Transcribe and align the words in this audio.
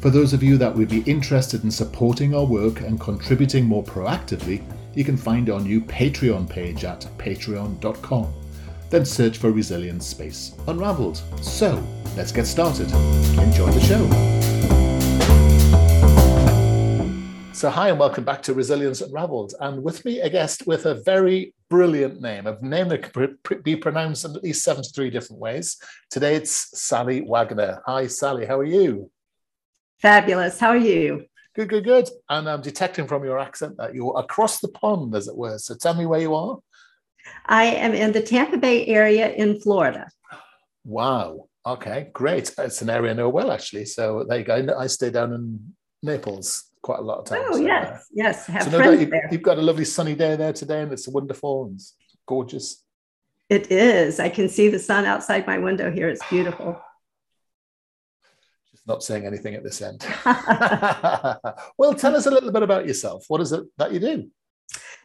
For 0.00 0.08
those 0.08 0.32
of 0.32 0.42
you 0.42 0.56
that 0.56 0.74
would 0.74 0.88
be 0.88 1.02
interested 1.02 1.62
in 1.62 1.70
supporting 1.70 2.34
our 2.34 2.46
work 2.46 2.80
and 2.80 2.98
contributing 2.98 3.66
more 3.66 3.84
proactively, 3.84 4.64
you 4.94 5.04
can 5.04 5.14
find 5.14 5.50
our 5.50 5.60
new 5.60 5.82
Patreon 5.82 6.48
page 6.48 6.84
at 6.84 7.06
patreon.com. 7.18 8.32
Then 8.88 9.04
search 9.04 9.36
for 9.36 9.50
Resilience 9.50 10.06
Space 10.06 10.54
Unraveled. 10.68 11.20
So, 11.42 11.86
let's 12.16 12.32
get 12.32 12.46
started. 12.46 12.90
Enjoy 13.38 13.70
the 13.70 13.80
show. 13.80 14.08
So, 17.52 17.68
hi, 17.68 17.90
and 17.90 17.98
welcome 17.98 18.24
back 18.24 18.42
to 18.44 18.54
Resilience 18.54 19.02
Unraveled. 19.02 19.52
And 19.60 19.82
with 19.82 20.02
me, 20.06 20.20
a 20.20 20.30
guest 20.30 20.66
with 20.66 20.86
a 20.86 20.94
very 20.94 21.52
brilliant 21.68 22.22
name, 22.22 22.46
a 22.46 22.58
name 22.62 22.88
that 22.88 23.12
can 23.12 23.36
be 23.62 23.76
pronounced 23.76 24.24
in 24.24 24.34
at 24.34 24.42
least 24.42 24.64
73 24.64 25.10
different 25.10 25.42
ways. 25.42 25.76
Today, 26.08 26.36
it's 26.36 26.80
Sallie 26.80 27.20
Wagner. 27.20 27.82
Hi, 27.84 28.06
Sallie, 28.06 28.46
how 28.46 28.58
are 28.58 28.64
you? 28.64 29.10
Fabulous. 30.00 30.58
How 30.58 30.68
are 30.68 30.76
you? 30.76 31.26
Good, 31.54 31.68
good, 31.68 31.84
good. 31.84 32.08
And 32.28 32.48
I'm 32.48 32.62
detecting 32.62 33.06
from 33.06 33.24
your 33.24 33.38
accent 33.38 33.76
that 33.76 33.94
you're 33.94 34.18
across 34.18 34.60
the 34.60 34.68
pond, 34.68 35.14
as 35.14 35.28
it 35.28 35.36
were. 35.36 35.58
So 35.58 35.74
tell 35.74 35.94
me 35.94 36.06
where 36.06 36.20
you 36.20 36.34
are. 36.34 36.58
I 37.46 37.64
am 37.64 37.92
in 37.92 38.12
the 38.12 38.22
Tampa 38.22 38.56
Bay 38.56 38.86
area 38.86 39.30
in 39.30 39.60
Florida. 39.60 40.08
Wow. 40.84 41.48
Okay, 41.66 42.08
great. 42.14 42.54
It's 42.56 42.80
an 42.80 42.88
area 42.88 43.10
I 43.10 43.14
know 43.14 43.28
well, 43.28 43.50
actually. 43.50 43.84
So 43.84 44.24
there 44.26 44.38
you 44.38 44.44
go. 44.44 44.74
I 44.78 44.86
stay 44.86 45.10
down 45.10 45.34
in 45.34 45.74
Naples 46.02 46.64
quite 46.80 47.00
a 47.00 47.02
lot 47.02 47.18
of 47.18 47.26
times. 47.26 47.44
Oh, 47.50 47.60
yes. 47.60 47.86
Uh, 47.86 47.98
yes. 48.14 48.46
Have 48.46 48.62
so 48.62 48.70
friends 48.70 49.00
you've, 49.00 49.10
there. 49.10 49.28
You've 49.30 49.42
got 49.42 49.58
a 49.58 49.62
lovely 49.62 49.84
sunny 49.84 50.14
day 50.14 50.36
there 50.36 50.54
today, 50.54 50.80
and 50.80 50.90
it's 50.92 51.06
wonderful 51.06 51.66
and 51.66 51.80
gorgeous. 52.26 52.82
It 53.50 53.70
is. 53.70 54.18
I 54.18 54.30
can 54.30 54.48
see 54.48 54.70
the 54.70 54.78
sun 54.78 55.04
outside 55.04 55.46
my 55.46 55.58
window 55.58 55.90
here. 55.90 56.08
It's 56.08 56.26
beautiful 56.30 56.80
not 58.86 59.02
saying 59.02 59.26
anything 59.26 59.54
at 59.54 59.62
this 59.62 59.82
end. 59.82 60.06
well, 61.78 61.94
tell 61.94 62.16
us 62.16 62.26
a 62.26 62.30
little 62.30 62.52
bit 62.52 62.62
about 62.62 62.86
yourself. 62.86 63.24
What 63.28 63.40
is 63.40 63.52
it 63.52 63.64
that 63.78 63.92
you 63.92 64.00
do? 64.00 64.30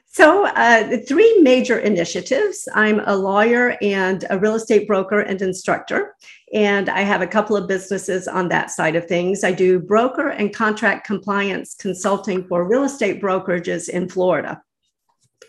So, 0.08 0.46
uh, 0.46 0.98
three 1.06 1.42
major 1.42 1.80
initiatives. 1.80 2.70
I'm 2.74 3.02
a 3.06 3.14
lawyer 3.14 3.76
and 3.82 4.24
a 4.30 4.40
real 4.40 4.56
estate 4.56 4.88
broker 4.88 5.20
and 5.20 5.42
instructor, 5.42 6.16
and 6.54 6.88
I 6.88 7.02
have 7.02 7.22
a 7.22 7.28
couple 7.28 7.58
of 7.58 7.68
businesses 7.68 8.26
on 8.26 8.48
that 8.48 8.72
side 8.72 8.96
of 8.96 9.08
things. 9.08 9.44
I 9.44 9.52
do 9.52 9.78
broker 9.78 10.30
and 10.30 10.56
contract 10.56 11.06
compliance 11.06 11.76
consulting 11.76 12.48
for 12.48 12.66
real 12.66 12.86
estate 12.86 13.22
brokerages 13.22 13.90
in 13.90 14.08
Florida. 14.08 14.62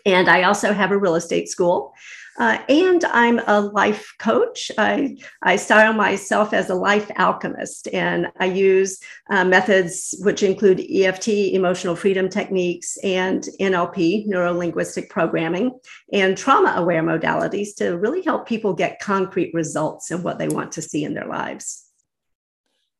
And 0.05 0.29
I 0.29 0.43
also 0.43 0.73
have 0.73 0.91
a 0.91 0.97
real 0.97 1.15
estate 1.15 1.47
school. 1.47 1.93
Uh, 2.37 2.59
and 2.69 3.03
I'm 3.05 3.39
a 3.47 3.61
life 3.61 4.13
coach. 4.19 4.71
I, 4.77 5.17
I 5.41 5.55
style 5.55 5.93
myself 5.93 6.53
as 6.53 6.69
a 6.69 6.75
life 6.75 7.09
alchemist, 7.17 7.87
and 7.91 8.27
I 8.39 8.45
use 8.45 8.99
uh, 9.29 9.43
methods 9.43 10.15
which 10.19 10.43
include 10.43 10.79
EFT, 10.79 11.29
emotional 11.29 11.95
freedom 11.95 12.29
techniques, 12.29 12.97
and 13.03 13.43
NLP, 13.59 14.27
neuro 14.27 14.53
linguistic 14.53 15.09
programming, 15.09 15.79
and 16.13 16.37
trauma 16.37 16.75
aware 16.77 17.01
modalities 17.01 17.75
to 17.77 17.97
really 17.97 18.21
help 18.21 18.47
people 18.47 18.73
get 18.73 18.99
concrete 18.99 19.53
results 19.53 20.11
in 20.11 20.21
what 20.21 20.37
they 20.37 20.47
want 20.47 20.71
to 20.73 20.81
see 20.81 21.03
in 21.03 21.15
their 21.15 21.27
lives. 21.27 21.85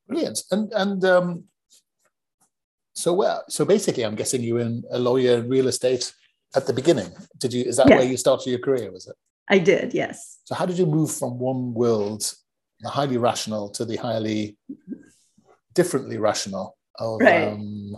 Brilliant. 0.08 0.40
And, 0.50 0.72
and, 0.74 1.06
um, 1.06 1.44
so 2.96 3.14
well, 3.14 3.44
so 3.48 3.64
basically, 3.64 4.04
I'm 4.04 4.16
guessing 4.16 4.42
you 4.42 4.56
were 4.56 4.72
a 4.90 4.98
lawyer 4.98 5.38
in 5.38 5.50
real 5.50 5.68
estate 5.68 6.12
at 6.56 6.66
the 6.66 6.74
beginning. 6.74 7.12
Did 7.38 7.54
you? 7.54 7.64
Is 7.64 7.78
that 7.78 7.88
where 7.88 8.02
you 8.02 8.18
started 8.18 8.50
your 8.50 8.58
career? 8.58 8.92
Was 8.92 9.06
it? 9.06 9.16
I 9.50 9.59
did, 9.59 9.94
yes. 9.94 10.40
So, 10.44 10.56
how 10.56 10.66
did 10.66 10.78
you 10.78 10.85
move 10.85 11.12
from 11.12 11.40
one 11.40 11.74
world, 11.74 12.34
the 12.81 12.90
highly 12.90 13.18
rational, 13.18 13.69
to 13.69 13.85
the 13.85 13.96
highly 13.96 14.58
differently 15.74 16.18
rational 16.18 16.78
of 16.96 17.22
right. 17.22 17.47
um, 17.50 17.96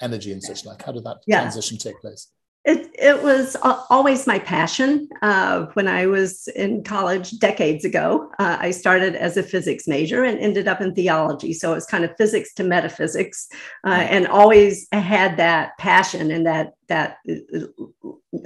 energy 0.00 0.32
and 0.32 0.42
such 0.42 0.64
like? 0.64 0.82
How 0.82 0.92
did 0.92 1.04
that 1.04 1.18
yeah. 1.26 1.40
transition 1.40 1.78
take 1.78 2.00
place? 2.00 2.28
It, 2.64 2.90
it 2.94 3.22
was 3.22 3.56
always 3.90 4.26
my 4.26 4.38
passion. 4.38 5.10
Uh, 5.20 5.66
when 5.74 5.86
I 5.86 6.06
was 6.06 6.48
in 6.48 6.82
college 6.82 7.38
decades 7.38 7.84
ago, 7.84 8.30
uh, 8.38 8.56
I 8.58 8.70
started 8.70 9.14
as 9.14 9.36
a 9.36 9.42
physics 9.42 9.86
major 9.86 10.24
and 10.24 10.38
ended 10.38 10.66
up 10.66 10.80
in 10.80 10.94
theology. 10.94 11.52
So 11.52 11.72
it 11.72 11.74
was 11.74 11.84
kind 11.84 12.04
of 12.04 12.16
physics 12.16 12.54
to 12.54 12.64
metaphysics, 12.64 13.48
uh, 13.86 14.06
and 14.08 14.26
always 14.26 14.88
had 14.92 15.36
that 15.36 15.76
passion 15.76 16.30
and 16.30 16.46
that 16.46 16.72
that 16.88 17.18
uh, 17.28 17.66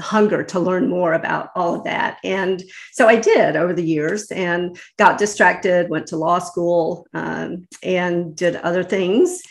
hunger 0.00 0.42
to 0.44 0.60
learn 0.60 0.88
more 0.88 1.12
about 1.12 1.50
all 1.54 1.74
of 1.74 1.84
that. 1.84 2.18
And 2.24 2.62
so 2.92 3.08
I 3.08 3.16
did 3.16 3.56
over 3.56 3.72
the 3.72 3.84
years, 3.84 4.30
and 4.30 4.78
got 4.96 5.18
distracted. 5.18 5.90
Went 5.90 6.06
to 6.08 6.16
law 6.16 6.38
school 6.38 7.06
um, 7.14 7.66
and 7.82 8.34
did 8.36 8.56
other 8.56 8.84
things 8.84 9.42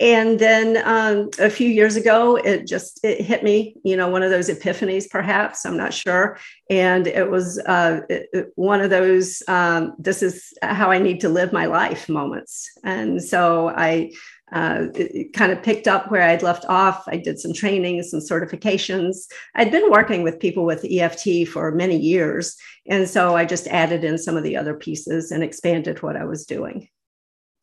and 0.00 0.38
then 0.38 0.80
um, 0.84 1.28
a 1.38 1.50
few 1.50 1.68
years 1.68 1.94
ago 1.94 2.36
it 2.36 2.66
just 2.66 3.04
it 3.04 3.20
hit 3.20 3.44
me 3.44 3.76
you 3.84 3.96
know 3.96 4.08
one 4.08 4.22
of 4.22 4.30
those 4.30 4.48
epiphanies 4.48 5.08
perhaps 5.08 5.64
i'm 5.64 5.76
not 5.76 5.92
sure 5.92 6.38
and 6.70 7.06
it 7.06 7.30
was 7.30 7.58
uh, 7.66 8.00
it, 8.08 8.50
one 8.56 8.80
of 8.80 8.90
those 8.90 9.42
um, 9.46 9.94
this 9.98 10.22
is 10.22 10.52
how 10.62 10.90
i 10.90 10.98
need 10.98 11.20
to 11.20 11.28
live 11.28 11.52
my 11.52 11.66
life 11.66 12.08
moments 12.08 12.70
and 12.82 13.22
so 13.22 13.68
i 13.68 14.10
uh, 14.52 14.86
kind 15.32 15.52
of 15.52 15.62
picked 15.62 15.88
up 15.88 16.10
where 16.10 16.22
I'd 16.22 16.42
left 16.42 16.64
off. 16.68 17.04
I 17.06 17.16
did 17.16 17.38
some 17.38 17.52
training, 17.52 18.02
some 18.02 18.20
certifications. 18.20 19.26
I'd 19.54 19.70
been 19.70 19.90
working 19.90 20.22
with 20.22 20.40
people 20.40 20.64
with 20.64 20.84
EFT 20.84 21.48
for 21.48 21.70
many 21.72 21.96
years. 21.96 22.56
And 22.86 23.08
so 23.08 23.36
I 23.36 23.44
just 23.44 23.66
added 23.68 24.04
in 24.04 24.18
some 24.18 24.36
of 24.36 24.42
the 24.42 24.56
other 24.56 24.74
pieces 24.74 25.30
and 25.30 25.42
expanded 25.42 26.02
what 26.02 26.16
I 26.16 26.24
was 26.24 26.46
doing. 26.46 26.88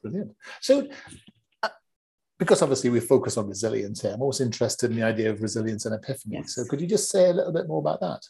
Brilliant. 0.01 0.35
So 0.61 0.87
because 2.39 2.61
obviously 2.61 2.89
we 2.89 2.99
focus 2.99 3.37
on 3.37 3.47
resilience 3.47 4.01
here, 4.01 4.11
I'm 4.13 4.21
always 4.21 4.41
interested 4.41 4.91
in 4.91 4.97
the 4.97 5.03
idea 5.03 5.29
of 5.29 5.41
resilience 5.41 5.85
and 5.85 5.95
epiphany. 5.95 6.35
Yes. 6.35 6.55
So 6.55 6.65
could 6.65 6.79
you 6.79 6.87
just 6.87 7.09
say 7.09 7.29
a 7.29 7.33
little 7.33 7.53
bit 7.53 7.67
more 7.67 7.79
about 7.79 7.99
that? 8.01 8.21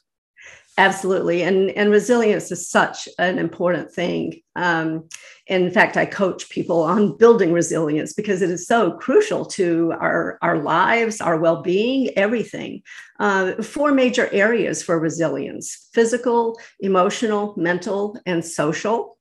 Absolutely. 0.79 1.41
And, 1.41 1.71
and 1.71 1.89
resilience 1.89 2.51
is 2.51 2.69
such 2.69 3.09
an 3.17 3.39
important 3.39 3.91
thing. 3.91 4.41
Um, 4.55 5.09
in 5.47 5.71
fact, 5.71 5.97
I 5.97 6.05
coach 6.05 6.49
people 6.49 6.83
on 6.83 7.17
building 7.17 7.51
resilience 7.51 8.13
because 8.13 8.43
it 8.43 8.51
is 8.51 8.67
so 8.67 8.91
crucial 8.91 9.43
to 9.45 9.93
our, 9.99 10.37
our 10.43 10.59
lives, 10.59 11.19
our 11.19 11.37
well 11.39 11.63
being, 11.63 12.09
everything. 12.15 12.83
Uh, 13.19 13.53
four 13.63 13.91
major 13.91 14.29
areas 14.31 14.83
for 14.83 14.99
resilience 14.99 15.89
physical, 15.93 16.59
emotional, 16.79 17.55
mental, 17.57 18.19
and 18.27 18.45
social. 18.45 19.16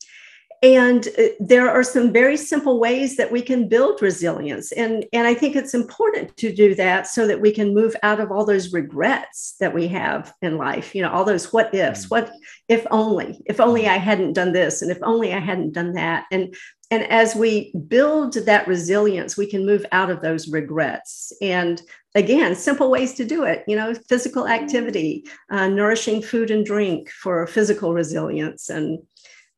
And 0.62 1.08
uh, 1.18 1.22
there 1.38 1.70
are 1.70 1.82
some 1.82 2.12
very 2.12 2.36
simple 2.36 2.80
ways 2.80 3.16
that 3.16 3.30
we 3.30 3.42
can 3.42 3.68
build 3.68 4.00
resilience. 4.00 4.72
And, 4.72 5.04
and 5.12 5.26
I 5.26 5.34
think 5.34 5.54
it's 5.54 5.74
important 5.74 6.36
to 6.38 6.52
do 6.54 6.74
that 6.76 7.06
so 7.06 7.26
that 7.26 7.40
we 7.40 7.52
can 7.52 7.74
move 7.74 7.94
out 8.02 8.20
of 8.20 8.32
all 8.32 8.44
those 8.44 8.72
regrets 8.72 9.54
that 9.60 9.74
we 9.74 9.86
have 9.88 10.32
in 10.42 10.56
life, 10.56 10.94
you 10.94 11.02
know, 11.02 11.10
all 11.10 11.24
those 11.24 11.52
what 11.52 11.74
ifs, 11.74 12.06
mm. 12.06 12.10
what 12.10 12.32
if 12.68 12.86
only, 12.90 13.40
if 13.46 13.60
only 13.60 13.86
I 13.86 13.98
hadn't 13.98 14.32
done 14.32 14.52
this, 14.52 14.82
and 14.82 14.90
if 14.90 14.98
only 15.02 15.32
I 15.32 15.40
hadn't 15.40 15.72
done 15.72 15.92
that. 15.92 16.24
And 16.30 16.54
and 16.90 17.02
as 17.04 17.34
we 17.34 17.72
build 17.88 18.34
that 18.34 18.68
resilience, 18.68 19.36
we 19.36 19.46
can 19.46 19.66
move 19.66 19.84
out 19.90 20.08
of 20.08 20.22
those 20.22 20.48
regrets. 20.48 21.32
And 21.42 21.82
again, 22.14 22.54
simple 22.54 22.90
ways 22.90 23.14
to 23.14 23.24
do 23.24 23.42
it, 23.42 23.64
you 23.66 23.74
know, 23.74 23.92
physical 24.08 24.46
activity, 24.46 25.24
uh, 25.50 25.66
nourishing 25.66 26.22
food 26.22 26.52
and 26.52 26.64
drink 26.64 27.10
for 27.10 27.46
physical 27.48 27.92
resilience 27.92 28.70
and 28.70 29.00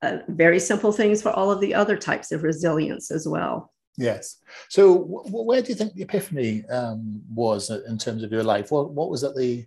uh, 0.03 0.19
very 0.29 0.61
simple 0.61 0.93
things 0.93 1.23
for 1.23 1.31
all 1.31 1.50
of 1.50 1.61
the 1.61 1.75
other 1.75 1.97
types 1.97 2.33
of 2.33 2.43
resilience 2.43 3.11
as 3.11 3.27
well. 3.27 3.73
Yes. 3.97 4.37
So, 4.69 4.99
w- 4.99 5.45
where 5.45 5.61
do 5.61 5.69
you 5.71 5.75
think 5.75 5.95
the 5.95 6.03
epiphany 6.03 6.65
um, 6.67 7.21
was 7.35 7.71
in 7.71 7.99
terms 7.99 8.23
of 8.23 8.31
your 8.31 8.45
life? 8.45 8.71
What 8.71 8.93
What 8.93 9.11
was 9.11 9.25
at 9.25 9.35
the 9.35 9.67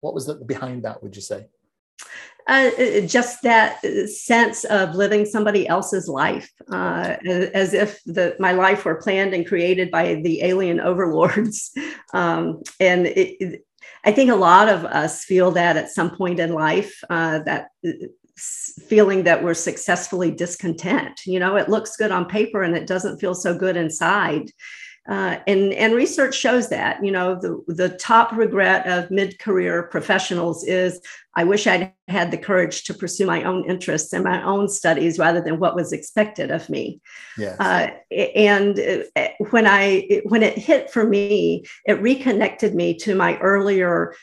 What 0.00 0.14
was 0.14 0.28
at 0.28 0.38
the 0.38 0.44
behind 0.44 0.84
that? 0.84 1.02
Would 1.02 1.16
you 1.16 1.22
say? 1.22 1.46
Uh, 2.48 2.70
uh 2.78 3.00
just 3.00 3.42
that 3.42 3.84
sense 4.06 4.64
of 4.64 4.94
living 4.94 5.26
somebody 5.26 5.66
else's 5.66 6.08
life, 6.08 6.50
uh, 6.72 7.16
as 7.52 7.74
if 7.74 8.00
the, 8.04 8.36
my 8.38 8.52
life 8.52 8.84
were 8.84 9.02
planned 9.02 9.34
and 9.34 9.46
created 9.46 9.90
by 9.90 10.14
the 10.14 10.42
alien 10.42 10.80
overlords. 10.80 11.70
Um, 12.14 12.62
and 12.80 13.06
it, 13.06 13.36
it, 13.38 13.66
I 14.02 14.12
think 14.12 14.30
a 14.30 14.34
lot 14.34 14.70
of 14.70 14.86
us 14.86 15.24
feel 15.24 15.50
that 15.50 15.76
at 15.76 15.90
some 15.90 16.16
point 16.16 16.40
in 16.40 16.54
life, 16.54 17.04
uh, 17.10 17.40
that 17.40 17.68
uh, 17.86 17.90
feeling 18.88 19.24
that 19.24 19.42
we're 19.42 19.54
successfully 19.54 20.30
discontent. 20.30 21.20
You 21.26 21.40
know, 21.40 21.56
it 21.56 21.68
looks 21.68 21.96
good 21.96 22.10
on 22.10 22.26
paper 22.26 22.62
and 22.62 22.76
it 22.76 22.86
doesn't 22.86 23.18
feel 23.18 23.34
so 23.34 23.56
good 23.56 23.76
inside. 23.76 24.50
Uh, 25.08 25.38
and, 25.46 25.72
and 25.72 25.94
research 25.94 26.34
shows 26.34 26.68
that, 26.68 27.02
you 27.02 27.10
know, 27.10 27.34
the, 27.34 27.62
the 27.66 27.88
top 27.96 28.30
regret 28.32 28.86
of 28.86 29.10
mid 29.10 29.38
career 29.38 29.84
professionals 29.84 30.64
is 30.64 31.00
I 31.34 31.44
wish 31.44 31.66
I'd 31.66 31.92
had 32.08 32.30
the 32.30 32.36
courage 32.36 32.84
to 32.84 32.94
pursue 32.94 33.24
my 33.24 33.42
own 33.44 33.64
interests 33.70 34.12
and 34.12 34.24
my 34.24 34.42
own 34.42 34.68
studies 34.68 35.18
rather 35.18 35.40
than 35.40 35.60
what 35.60 35.76
was 35.76 35.92
expected 35.92 36.50
of 36.50 36.68
me. 36.68 37.00
Yes. 37.38 37.58
Uh, 37.58 37.90
and 38.34 38.78
uh, 39.16 39.28
when 39.50 39.66
I 39.66 40.20
when 40.24 40.42
it 40.42 40.58
hit 40.58 40.90
for 40.90 41.06
me, 41.06 41.64
it 41.86 42.02
reconnected 42.02 42.74
me 42.74 42.94
to 42.98 43.14
my 43.14 43.38
earlier 43.38 44.14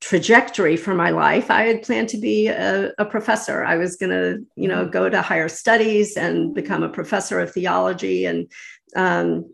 trajectory 0.00 0.76
for 0.76 0.94
my 0.94 1.10
life. 1.10 1.50
I 1.50 1.62
had 1.62 1.82
planned 1.82 2.08
to 2.10 2.18
be 2.18 2.48
a, 2.48 2.92
a 2.98 3.04
professor. 3.04 3.64
I 3.64 3.76
was 3.76 3.96
going 3.96 4.10
to, 4.10 4.44
you 4.54 4.68
know, 4.68 4.82
mm-hmm. 4.82 4.90
go 4.90 5.08
to 5.08 5.22
higher 5.22 5.48
studies 5.48 6.16
and 6.16 6.54
become 6.54 6.82
a 6.82 6.88
professor 6.88 7.40
of 7.40 7.52
theology 7.52 8.26
and 8.26 8.50
um, 8.96 9.50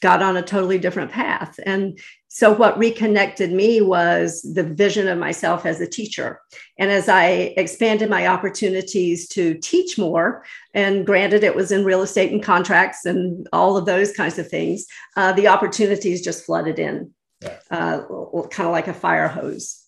got 0.00 0.22
on 0.22 0.36
a 0.36 0.42
totally 0.42 0.78
different 0.78 1.10
path. 1.10 1.58
And 1.64 1.98
so, 2.28 2.52
what 2.52 2.78
reconnected 2.78 3.52
me 3.52 3.80
was 3.80 4.42
the 4.42 4.62
vision 4.62 5.08
of 5.08 5.18
myself 5.18 5.66
as 5.66 5.80
a 5.80 5.86
teacher. 5.86 6.40
And 6.78 6.90
as 6.90 7.08
I 7.08 7.54
expanded 7.56 8.08
my 8.08 8.26
opportunities 8.26 9.28
to 9.30 9.54
teach 9.54 9.98
more, 9.98 10.44
and 10.74 11.04
granted, 11.04 11.42
it 11.42 11.56
was 11.56 11.72
in 11.72 11.84
real 11.84 12.02
estate 12.02 12.32
and 12.32 12.42
contracts 12.42 13.04
and 13.04 13.48
all 13.52 13.76
of 13.76 13.86
those 13.86 14.12
kinds 14.12 14.38
of 14.38 14.48
things, 14.48 14.86
uh, 15.16 15.32
the 15.32 15.48
opportunities 15.48 16.22
just 16.22 16.44
flooded 16.44 16.78
in, 16.78 17.12
uh, 17.70 18.02
kind 18.50 18.66
of 18.66 18.72
like 18.72 18.88
a 18.88 18.94
fire 18.94 19.28
hose. 19.28 19.84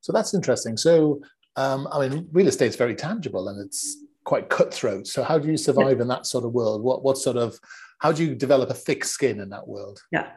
So, 0.00 0.12
that's 0.12 0.34
interesting. 0.34 0.76
So, 0.76 1.20
um, 1.56 1.88
I 1.92 2.08
mean, 2.08 2.28
real 2.32 2.48
estate 2.48 2.68
is 2.68 2.76
very 2.76 2.94
tangible 2.94 3.48
and 3.48 3.60
it's 3.60 3.98
quite 4.24 4.48
cutthroat. 4.48 5.06
So, 5.06 5.22
how 5.22 5.38
do 5.38 5.48
you 5.48 5.56
survive 5.56 6.00
in 6.00 6.08
that 6.08 6.26
sort 6.26 6.44
of 6.44 6.52
world? 6.52 6.82
What, 6.82 7.02
what 7.02 7.18
sort 7.18 7.36
of 7.36 7.58
how 8.00 8.12
do 8.12 8.24
you 8.24 8.34
develop 8.34 8.70
a 8.70 8.74
thick 8.74 9.04
skin 9.04 9.40
in 9.40 9.50
that 9.50 9.68
world? 9.68 10.02
Yeah. 10.10 10.30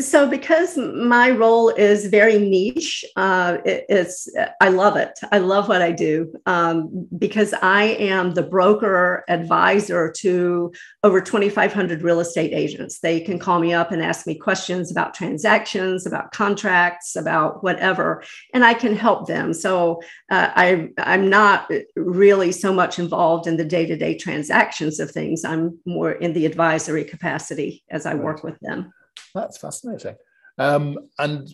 So, 0.00 0.28
because 0.28 0.76
my 0.76 1.30
role 1.30 1.70
is 1.70 2.06
very 2.06 2.38
niche, 2.38 3.04
uh, 3.16 3.58
it, 3.64 3.86
it's 3.88 4.28
I 4.60 4.68
love 4.68 4.96
it. 4.96 5.18
I 5.32 5.38
love 5.38 5.68
what 5.68 5.82
I 5.82 5.92
do 5.92 6.32
um, 6.46 7.08
because 7.16 7.54
I 7.54 7.84
am 7.84 8.34
the 8.34 8.42
broker 8.42 9.24
advisor 9.28 10.12
to 10.18 10.72
over 11.02 11.20
2,500 11.20 12.02
real 12.02 12.20
estate 12.20 12.52
agents. 12.52 13.00
They 13.00 13.20
can 13.20 13.38
call 13.38 13.58
me 13.58 13.72
up 13.72 13.90
and 13.90 14.02
ask 14.02 14.26
me 14.26 14.36
questions 14.36 14.90
about 14.90 15.14
transactions, 15.14 16.06
about 16.06 16.32
contracts, 16.32 17.16
about 17.16 17.62
whatever, 17.62 18.22
and 18.54 18.64
I 18.64 18.74
can 18.74 18.94
help 18.94 19.26
them. 19.26 19.52
So, 19.52 20.00
uh, 20.30 20.50
I 20.54 20.88
I'm 20.98 21.28
not 21.28 21.70
really 21.96 22.52
so 22.52 22.72
much 22.72 22.98
involved 22.98 23.46
in 23.46 23.56
the 23.56 23.64
day 23.64 23.86
to 23.86 23.96
day 23.96 24.16
transactions 24.16 25.00
of 25.00 25.10
things. 25.10 25.44
I'm 25.44 25.78
more 25.84 26.12
in 26.12 26.32
the 26.32 26.46
advisory 26.46 27.04
capacity 27.04 27.82
as 27.90 28.06
I 28.06 28.14
work 28.14 28.44
with 28.44 28.58
them. 28.60 28.92
That's 29.34 29.58
fascinating. 29.58 30.16
Um, 30.58 30.98
and 31.18 31.48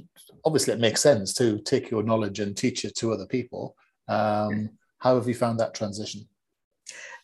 obviously, 0.45 0.75
it 0.75 0.81
makes 0.81 1.03
sense 1.03 1.35
to 1.35 1.59
take 1.59 1.91
your 1.91 2.03
knowledge 2.03 2.41
and 2.41 2.57
teach 2.57 2.85
it 2.85 2.95
to 2.97 3.13
other 3.13 3.27
people. 3.27 3.77
Um, 4.09 4.71
how 4.99 5.17
have 5.17 5.29
you 5.29 5.35
found 5.35 5.61
that 5.61 5.75
transition? 5.75 6.27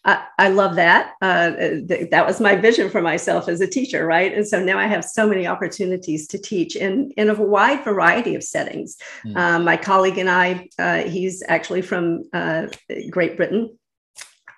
I, 0.05 0.25
I 0.39 0.49
love 0.49 0.77
that. 0.77 1.13
Uh, 1.21 1.51
th- 1.87 2.11
that 2.11 2.27
was 2.27 2.41
my 2.41 2.57
vision 2.57 2.89
for 2.89 3.03
myself 3.03 3.49
as 3.49 3.61
a 3.61 3.67
teacher, 3.67 4.07
right? 4.07 4.33
And 4.33 4.47
so 4.47 4.63
now 4.63 4.79
I 4.79 4.87
have 4.87 5.05
so 5.05 5.27
many 5.27 5.47
opportunities 5.47 6.27
to 6.29 6.39
teach 6.39 6.75
in, 6.75 7.11
in 7.19 7.29
a 7.29 7.35
wide 7.35 7.85
variety 7.85 8.35
of 8.35 8.43
settings. 8.43 8.97
Mm. 9.27 9.37
Um, 9.37 9.65
my 9.65 9.77
colleague 9.77 10.17
and 10.17 10.31
I, 10.31 10.69
uh, 10.79 11.03
he's 11.03 11.43
actually 11.49 11.83
from 11.83 12.25
uh, 12.33 12.69
Great 13.11 13.37
Britain, 13.37 13.79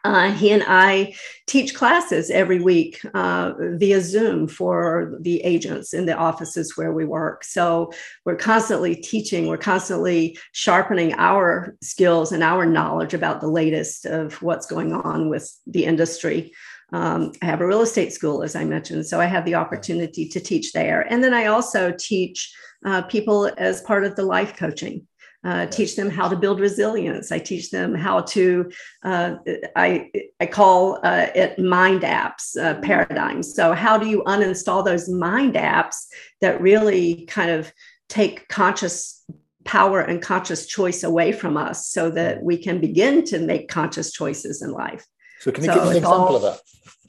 uh, 0.05 0.33
he 0.33 0.51
and 0.51 0.65
I 0.67 1.15
teach 1.47 1.75
classes 1.75 2.31
every 2.31 2.61
week 2.61 3.01
uh, 3.15 3.53
via 3.59 4.01
Zoom 4.01 4.49
for 4.49 5.17
the 5.21 5.41
agents 5.43 5.95
in 5.95 6.07
the 6.07 6.17
offices 6.17 6.77
where 6.77 6.93
we 6.93 7.05
work. 7.05 7.45
So 7.45 7.93
we're 8.25 8.37
constantly 8.37 8.97
teaching, 8.97 9.47
we're 9.47 9.59
constantly 9.59 10.39
sharpening 10.51 11.15
our 11.19 11.77
skills 11.83 12.33
and 12.33 12.43
our 12.43 12.67
knowledge 12.67 13.15
about 13.15 13.41
the 13.41 13.49
latest 13.49 14.05
of 14.07 14.43
what's 14.43 14.67
going 14.67 14.93
on 14.93 15.29
with 15.29 15.57
the 15.67 15.85
industry. 15.85 16.53
Um, 16.93 17.33
I 17.41 17.47
have 17.47 17.61
a 17.61 17.67
real 17.67 17.83
estate 17.83 18.13
school, 18.13 18.43
as 18.43 18.57
I 18.57 18.65
mentioned, 18.65 19.07
so 19.07 19.21
I 19.21 19.27
have 19.27 19.45
the 19.45 19.55
opportunity 19.55 20.29
to 20.29 20.41
teach 20.41 20.73
there. 20.73 21.03
And 21.11 21.23
then 21.23 21.33
I 21.33 21.47
also 21.47 21.95
teach 21.99 22.53
uh, 22.85 23.03
people 23.03 23.51
as 23.57 23.83
part 23.83 24.05
of 24.05 24.17
the 24.17 24.25
life 24.25 24.57
coaching 24.57 25.07
uh, 25.45 25.67
teach 25.67 25.97
them 25.97 26.09
how 26.09 26.29
to 26.29 26.37
build 26.37 26.61
resilience. 26.61 27.33
I 27.33 27.39
teach 27.39 27.71
them 27.71 27.95
how 27.95 28.21
to, 28.21 28.71
uh, 29.03 29.37
I, 29.75 30.11
I 30.41 30.47
call 30.47 31.01
uh, 31.03 31.27
it 31.35 31.59
mind 31.59 32.03
apps 32.03 32.57
uh, 32.57 32.81
paradigms. 32.81 33.55
So, 33.55 33.73
how 33.73 33.99
do 33.99 34.07
you 34.07 34.23
uninstall 34.25 34.85
those 34.85 35.09
mind 35.09 35.55
apps 35.55 36.07
that 36.41 36.61
really 36.61 37.27
kind 37.27 37.51
of 37.51 37.73
take 38.09 38.49
conscious 38.49 39.25
power 39.65 40.01
and 40.01 40.21
conscious 40.21 40.67
choice 40.67 41.03
away 41.03 41.33
from 41.33 41.57
us 41.57 41.89
so 41.89 42.11
that 42.11 42.43
we 42.43 42.57
can 42.57 42.81
begin 42.81 43.25
to 43.25 43.39
make 43.39 43.69
conscious 43.69 44.13
choices 44.13 44.63
in 44.63 44.71
life? 44.71 45.07
So, 45.41 45.51
can 45.51 45.65
you 45.65 45.71
so 45.71 45.75
give 45.75 45.85
me 45.85 45.91
an 45.91 45.97
example 45.97 46.21
all, 46.21 46.37
of 46.37 46.43
that? 46.43 46.61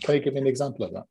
Can 0.04 0.16
you 0.16 0.22
give 0.22 0.34
me 0.34 0.42
an 0.42 0.48
example 0.48 0.86
of 0.86 0.94
that? 0.94 1.04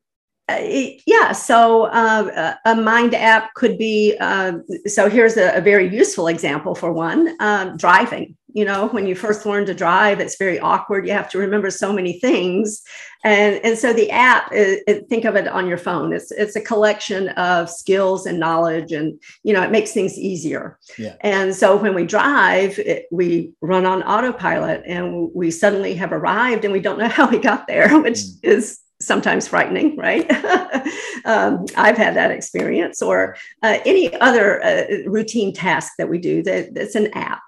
Uh, 0.49 0.59
yeah, 1.05 1.31
so 1.31 1.83
uh, 1.85 2.55
a 2.65 2.75
mind 2.75 3.15
app 3.15 3.53
could 3.53 3.77
be. 3.77 4.17
Uh, 4.19 4.53
so 4.87 5.09
here's 5.09 5.37
a, 5.37 5.55
a, 5.55 5.61
very 5.61 5.87
useful 5.87 6.27
example 6.27 6.75
for 6.75 6.91
one: 6.91 7.33
um, 7.39 7.77
driving. 7.77 8.35
You 8.51 8.65
know, 8.65 8.87
when 8.87 9.07
you 9.07 9.15
first 9.15 9.45
learn 9.45 9.65
to 9.67 9.73
drive, 9.73 10.19
it's 10.19 10.37
very 10.37 10.59
awkward. 10.59 11.07
You 11.07 11.13
have 11.13 11.29
to 11.29 11.37
remember 11.37 11.71
so 11.71 11.93
many 11.93 12.19
things, 12.19 12.81
and 13.23 13.55
and 13.63 13.77
so 13.77 13.93
the 13.93 14.11
app. 14.11 14.51
It, 14.51 14.83
it, 14.85 15.07
think 15.07 15.23
of 15.23 15.37
it 15.37 15.47
on 15.47 15.65
your 15.65 15.77
phone. 15.77 16.11
It's 16.11 16.29
it's 16.29 16.57
a 16.57 16.61
collection 16.61 17.29
of 17.29 17.69
skills 17.69 18.25
and 18.25 18.37
knowledge, 18.37 18.91
and 18.91 19.17
you 19.43 19.53
know, 19.53 19.61
it 19.61 19.71
makes 19.71 19.93
things 19.93 20.19
easier. 20.19 20.77
Yeah. 20.97 21.15
And 21.21 21.55
so 21.55 21.77
when 21.77 21.95
we 21.95 22.05
drive, 22.05 22.79
it, 22.79 23.05
we 23.11 23.53
run 23.61 23.85
on 23.85 24.03
autopilot, 24.03 24.83
and 24.85 25.31
we 25.33 25.51
suddenly 25.51 25.93
have 25.95 26.11
arrived, 26.11 26.65
and 26.65 26.73
we 26.73 26.81
don't 26.81 26.99
know 26.99 27.07
how 27.19 27.29
we 27.29 27.39
got 27.39 27.65
there, 27.65 27.97
which 28.01 28.17
mm. 28.17 28.39
is 28.43 28.82
sometimes 29.05 29.47
frightening, 29.47 29.95
right? 29.97 30.29
um, 31.25 31.65
I've 31.75 31.97
had 31.97 32.15
that 32.15 32.31
experience, 32.31 33.01
or 33.01 33.35
uh, 33.61 33.79
any 33.85 34.13
other 34.19 34.63
uh, 34.63 34.85
routine 35.05 35.53
task 35.53 35.93
that 35.97 36.09
we 36.09 36.17
do 36.17 36.43
that, 36.43 36.73
that's 36.73 36.95
an 36.95 37.07
app. 37.13 37.43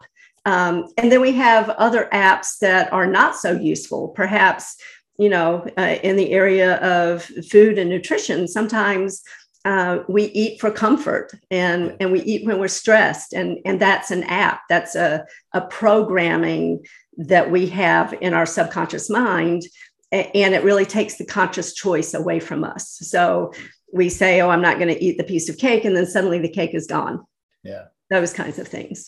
Um, 0.46 0.88
and 0.98 1.12
then 1.12 1.22
we 1.22 1.32
have 1.34 1.70
other 1.70 2.08
apps 2.14 2.60
that 2.60 2.92
are 2.94 3.08
not 3.08 3.36
so 3.36 3.52
useful, 3.52 4.10
perhaps, 4.10 4.78
you 5.18 5.30
know, 5.30 5.66
uh, 5.78 5.98
in 6.04 6.16
the 6.16 6.32
area 6.32 6.76
of 6.78 7.24
food 7.50 7.80
and 7.80 7.90
nutrition. 7.90 8.48
Sometimes 8.48 9.24
uh, 9.66 10.04
we 10.08 10.26
eat 10.26 10.62
for 10.62 10.70
comfort 10.70 11.32
and, 11.50 11.98
and 12.00 12.12
we 12.12 12.22
eat 12.22 12.46
when 12.46 12.60
we're 12.60 12.68
stressed, 12.68 13.34
and, 13.34 13.58
and 13.66 13.80
that's 13.80 14.12
an 14.12 14.24
app, 14.26 14.62
that's 14.70 14.96
a, 14.96 15.26
a 15.54 15.62
programming 15.62 16.86
that 17.18 17.50
we 17.50 17.66
have 17.68 18.14
in 18.22 18.34
our 18.34 18.46
subconscious 18.46 19.10
mind 19.10 19.64
and 20.12 20.54
it 20.54 20.64
really 20.64 20.86
takes 20.86 21.18
the 21.18 21.26
conscious 21.26 21.74
choice 21.74 22.14
away 22.14 22.40
from 22.40 22.64
us. 22.64 22.98
So 23.02 23.54
we 23.92 24.10
say, 24.10 24.42
"Oh, 24.42 24.50
I'm 24.50 24.62
not 24.62 24.78
going 24.78 24.94
to 24.94 25.04
eat 25.04 25.18
the 25.18 25.24
piece 25.24 25.50
of 25.50 25.58
cake," 25.58 25.86
and 25.86 25.96
then 25.96 26.06
suddenly 26.06 26.40
the 26.40 26.50
cake 26.50 26.74
is 26.74 26.88
gone. 26.88 27.26
Yeah, 27.64 27.86
those 28.10 28.34
kinds 28.34 28.60
of 28.60 28.68
things. 28.68 29.06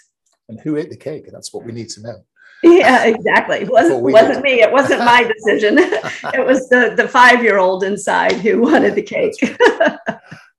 And 0.50 0.60
who 0.60 0.78
ate 0.78 0.90
the 0.90 0.98
cake? 0.98 1.26
That's 1.32 1.54
what 1.54 1.66
we 1.66 1.72
need 1.72 1.90
to 1.90 2.02
know. 2.02 2.24
Yeah, 2.64 3.06
exactly. 3.06 3.58
It 3.58 3.70
wasn't 3.70 4.02
wasn't 4.02 4.42
me. 4.42 4.62
It 4.62 4.72
wasn't 4.72 5.06
my 5.06 5.24
decision. 5.24 5.78
it 5.78 6.46
was 6.46 6.68
the 6.70 6.94
the 6.96 7.08
five 7.08 7.44
year 7.44 7.58
old 7.58 7.84
inside 7.84 8.34
who 8.34 8.62
wanted 8.62 8.96
the 8.96 9.04
cake. 9.04 9.36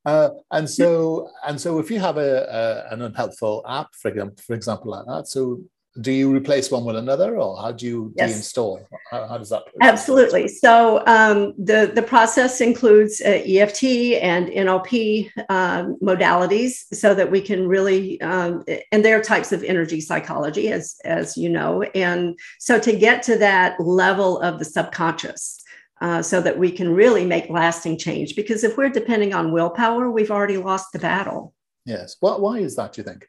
Uh, 0.05 0.31
and 0.53 0.71
so, 0.71 1.29
and 1.47 1.61
so, 1.61 1.79
if 1.79 1.91
you 1.91 2.01
have 2.01 2.17
a, 2.17 2.87
a, 2.91 2.95
an 2.95 3.03
unhelpful 3.03 3.63
app, 3.69 3.95
for 3.95 4.09
example, 4.09 4.43
for 4.47 4.55
example, 4.55 4.91
like 4.93 5.05
that, 5.05 5.29
so 5.29 5.61
do 6.01 6.13
you 6.13 6.35
replace 6.35 6.71
one 6.71 6.85
with 6.85 6.97
another 6.97 7.39
or 7.39 7.61
how 7.61 7.73
do 7.73 7.87
you 7.87 8.13
yes. 8.17 8.33
deinstall 8.33 8.85
how, 9.11 9.27
how 9.27 9.39
does 9.39 9.51
that 9.51 9.63
absolutely 9.81 10.49
so 10.49 11.03
um, 11.07 11.55
the 11.59 11.91
the 11.95 12.03
process 12.03 12.61
includes 12.61 13.21
uh, 13.21 13.43
eft 13.47 13.83
and 13.83 14.49
nlp 14.49 15.31
um, 15.49 15.97
modalities 16.03 16.85
so 16.93 17.15
that 17.15 17.31
we 17.31 17.41
can 17.41 17.67
really 17.67 18.21
um, 18.21 18.63
and 18.93 19.05
there 19.05 19.19
are 19.19 19.23
types 19.23 19.53
of 19.53 19.63
energy 19.65 20.01
psychology 20.01 20.71
as 20.71 20.97
as 21.05 21.37
you 21.37 21.49
know 21.49 21.83
and 21.95 22.39
so 22.59 22.79
to 22.79 22.95
get 22.97 23.23
to 23.23 23.37
that 23.37 23.79
level 23.81 24.41
of 24.41 24.59
the 24.59 24.65
subconscious 24.65 25.63
uh, 26.01 26.23
so 26.23 26.41
that 26.41 26.59
we 26.59 26.71
can 26.71 26.95
really 26.95 27.25
make 27.25 27.51
lasting 27.51 27.99
change. 27.99 28.37
Because 28.37 28.63
if 28.63 28.77
we're 28.77 28.89
depending 28.89 29.35
on 29.35 29.53
willpower, 29.53 30.11
we've 30.11 30.31
already 30.31 30.57
lost 30.57 30.93
the 30.93 30.99
battle. 30.99 31.55
Yes. 31.85 32.17
What, 32.21 32.41
why 32.41 32.59
is 32.59 32.77
that, 32.77 32.93
do 32.93 33.01
you 33.01 33.05
think? 33.05 33.29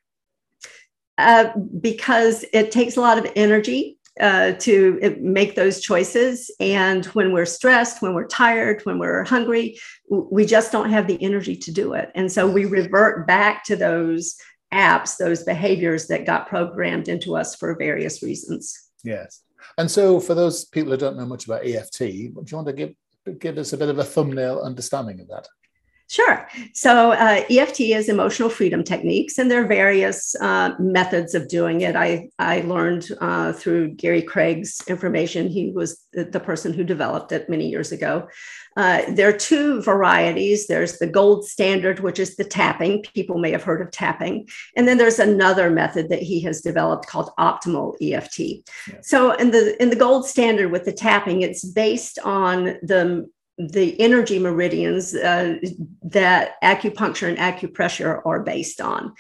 Uh, 1.20 1.52
because 1.82 2.46
it 2.54 2.72
takes 2.72 2.96
a 2.96 3.02
lot 3.02 3.18
of 3.18 3.30
energy 3.36 3.98
uh, 4.22 4.54
to 4.54 4.98
uh, 5.04 5.10
make 5.20 5.54
those 5.54 5.82
choices. 5.82 6.50
And 6.62 7.06
when 7.08 7.34
we're 7.34 7.46
stressed, 7.46 8.02
when 8.02 8.14
we're 8.14 8.28
tired, 8.28 8.80
when 8.86 9.00
we're 9.00 9.26
hungry, 9.26 9.78
we 10.10 10.46
just 10.46 10.72
don't 10.72 10.90
have 10.90 11.08
the 11.08 11.22
energy 11.22 11.58
to 11.58 11.74
do 11.74 11.92
it. 11.92 12.10
And 12.16 12.32
so 12.32 12.50
we 12.50 12.64
revert 12.64 13.28
back 13.28 13.66
to 13.66 13.76
those 13.76 14.38
apps, 14.74 15.18
those 15.18 15.44
behaviors 15.44 16.08
that 16.08 16.26
got 16.26 16.48
programmed 16.48 17.10
into 17.10 17.36
us 17.36 17.54
for 17.54 17.76
various 17.76 18.24
reasons. 18.24 18.78
Yes. 19.04 19.42
And 19.78 19.92
so, 19.92 20.22
for 20.22 20.36
those 20.36 20.66
people 20.66 20.92
who 20.92 20.98
don't 20.98 21.18
know 21.18 21.26
much 21.26 21.46
about 21.46 21.66
EFT, 21.66 22.00
do 22.00 22.06
you 22.08 22.34
want 22.34 22.68
to 22.68 22.74
give 22.74 22.94
give 23.40 23.58
us 23.58 23.74
a 23.74 23.78
bit 23.78 23.90
of 23.90 24.00
a 24.00 24.06
thumbnail 24.06 24.62
understanding 24.62 25.20
of 25.20 25.28
that? 25.28 25.48
Sure. 26.10 26.50
So 26.74 27.12
uh, 27.12 27.44
EFT 27.51 27.82
is 27.82 28.10
emotional 28.10 28.50
freedom 28.50 28.84
techniques, 28.84 29.38
and 29.38 29.50
there 29.50 29.63
are 29.63 29.68
various 29.68 30.34
uh, 30.42 30.72
methods 30.80 31.36
of 31.36 31.48
doing 31.48 31.82
it. 31.82 31.96
I, 31.96 32.30
I 32.39 32.62
learned 32.62 33.10
uh, 33.22 33.54
through 33.54 33.94
Gary 33.94 34.24
Craig's 34.24 34.82
information. 34.88 35.48
He 35.48 35.70
was 35.70 36.04
the 36.13 36.39
person 36.39 36.74
who 36.74 36.84
developed 36.84 37.32
it 37.32 37.48
many 37.48 37.70
years 37.70 37.92
ago. 37.92 38.28
Uh, 38.75 39.04
there 39.10 39.30
are 39.30 39.38
two 39.38 39.84
varieties. 39.84 40.66
There's 40.66 40.98
the 40.98 41.06
gold 41.06 41.46
standard, 41.46 42.00
which 42.00 42.18
is 42.18 42.36
the 42.38 42.44
tapping. 42.44 43.04
People 43.13 43.38
may 43.38 43.51
have 43.51 43.63
heard 43.63 43.82
of 43.82 43.92
tapping. 43.92 44.48
And 44.75 44.88
then 44.88 44.98
there's 44.98 45.20
another 45.20 45.70
method 45.70 46.10
that 46.10 46.24
he 46.24 46.42
has 46.42 46.62
developed 46.62 47.06
called 47.06 47.30
optimal 47.38 47.96
EFT. 48.01 48.39
Yeah. 48.39 48.96
So 49.01 49.34
in 49.34 49.51
the 49.51 49.80
in 49.80 49.92
the 49.92 49.96
gold 49.96 50.25
standard 50.25 50.72
with 50.72 50.86
the 50.86 50.92
tapping, 50.92 51.44
it's 51.44 51.63
based 51.66 52.18
on 52.24 52.78
the 52.82 53.30
the 53.60 54.00
energy 54.00 54.39
meridians 54.39 55.13
uh, 55.13 55.58
that 56.01 56.54
acupuncture 56.63 57.28
and 57.28 57.38
acupressure 57.38 58.22
are 58.25 58.42
based 58.42 58.80
on. 58.80 59.13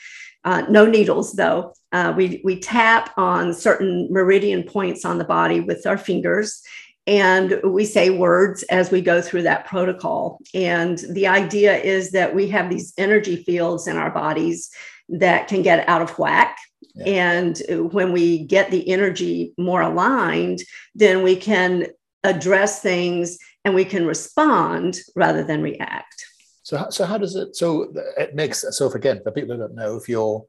Uh, 0.45 0.63
no 0.69 0.85
needles, 0.85 1.33
though. 1.33 1.73
Uh, 1.91 2.13
we, 2.15 2.41
we 2.45 2.57
tap 2.57 3.11
on 3.17 3.53
certain 3.53 4.07
meridian 4.09 4.63
points 4.63 5.03
on 5.03 5.17
the 5.17 5.25
body 5.25 5.59
with 5.59 5.85
our 5.85 5.97
fingers, 5.97 6.61
and 7.05 7.59
we 7.65 7.83
say 7.83 8.09
words 8.09 8.63
as 8.63 8.91
we 8.91 9.01
go 9.01 9.21
through 9.21 9.41
that 9.41 9.65
protocol. 9.65 10.39
And 10.53 10.97
the 11.11 11.27
idea 11.27 11.75
is 11.75 12.11
that 12.11 12.33
we 12.33 12.47
have 12.49 12.69
these 12.69 12.93
energy 12.97 13.43
fields 13.43 13.87
in 13.87 13.97
our 13.97 14.11
bodies 14.11 14.69
that 15.09 15.47
can 15.49 15.61
get 15.63 15.89
out 15.89 16.01
of 16.01 16.17
whack. 16.17 16.57
Yeah. 16.95 17.05
And 17.05 17.61
when 17.91 18.13
we 18.13 18.45
get 18.45 18.71
the 18.71 18.87
energy 18.89 19.53
more 19.57 19.81
aligned, 19.81 20.59
then 20.95 21.23
we 21.23 21.35
can 21.35 21.87
address 22.23 22.81
things 22.81 23.37
and 23.65 23.75
we 23.75 23.85
can 23.85 24.05
respond 24.05 24.97
rather 25.15 25.43
than 25.43 25.61
react. 25.61 26.25
So, 26.63 26.87
so 26.89 27.05
how 27.05 27.17
does 27.17 27.35
it? 27.35 27.55
So 27.55 27.93
it 28.17 28.35
makes 28.35 28.63
so. 28.69 28.87
If 28.87 28.95
again, 28.95 29.21
for 29.23 29.31
people 29.31 29.55
who 29.55 29.61
don't 29.61 29.75
know, 29.75 29.97
if 29.97 30.07
you're 30.07 30.45